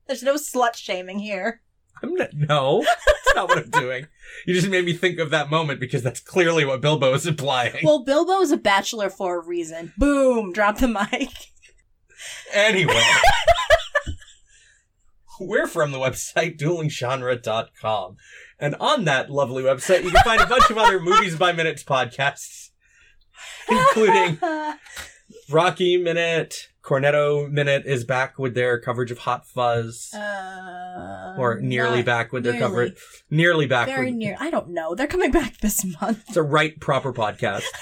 [0.08, 1.62] There's no slut shaming here.
[2.04, 4.08] I'm not, no, that's not what I'm doing.
[4.46, 7.80] You just made me think of that moment because that's clearly what Bilbo is implying.
[7.84, 9.94] Well, Bilbo is a bachelor for a reason.
[9.98, 10.52] Boom!
[10.52, 11.30] Drop the mic.
[12.54, 13.02] anyway,
[15.40, 18.18] we're from the website duelinggenre.com.
[18.60, 21.84] And on that lovely website, you can find a bunch of other Movies by Minutes
[21.84, 22.70] podcasts,
[23.70, 24.40] including
[25.50, 30.14] Rocky Minute, Cornetto Minute is back with their coverage of Hot Fuzz.
[30.14, 32.68] uh, or nearly back with their nearly.
[32.68, 32.94] coverage.
[33.30, 34.38] Nearly back Very with near.
[34.40, 34.96] I don't know.
[34.96, 36.24] They're coming back this month.
[36.28, 37.66] It's a right proper podcast.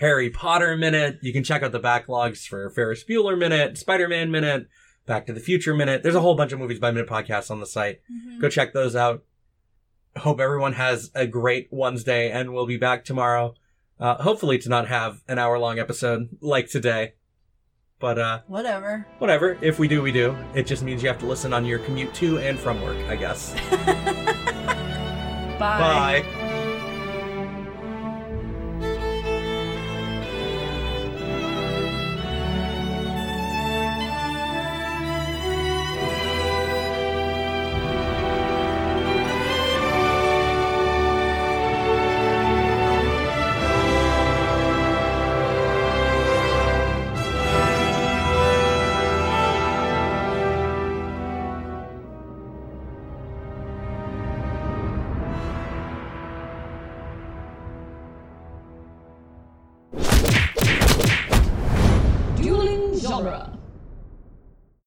[0.00, 1.18] Harry Potter Minute.
[1.22, 4.68] You can check out the backlogs for Ferris Bueller Minute, Spider Man Minute,
[5.06, 6.02] Back to the Future Minute.
[6.02, 8.00] There's a whole bunch of movies by minute podcasts on the site.
[8.40, 9.22] Go check those out.
[10.16, 13.54] hope everyone has a great Wednesday, and we'll be back tomorrow.
[14.00, 17.14] Uh, hopefully to not have an hour long episode like today.
[18.00, 19.06] But uh, Whatever.
[19.18, 19.56] whatever.
[19.62, 20.36] If we do, we do.
[20.54, 23.16] It just means you have to listen on your commute to and from work, I
[23.16, 23.54] guess.
[25.58, 26.22] Bye.
[26.24, 26.40] Bye.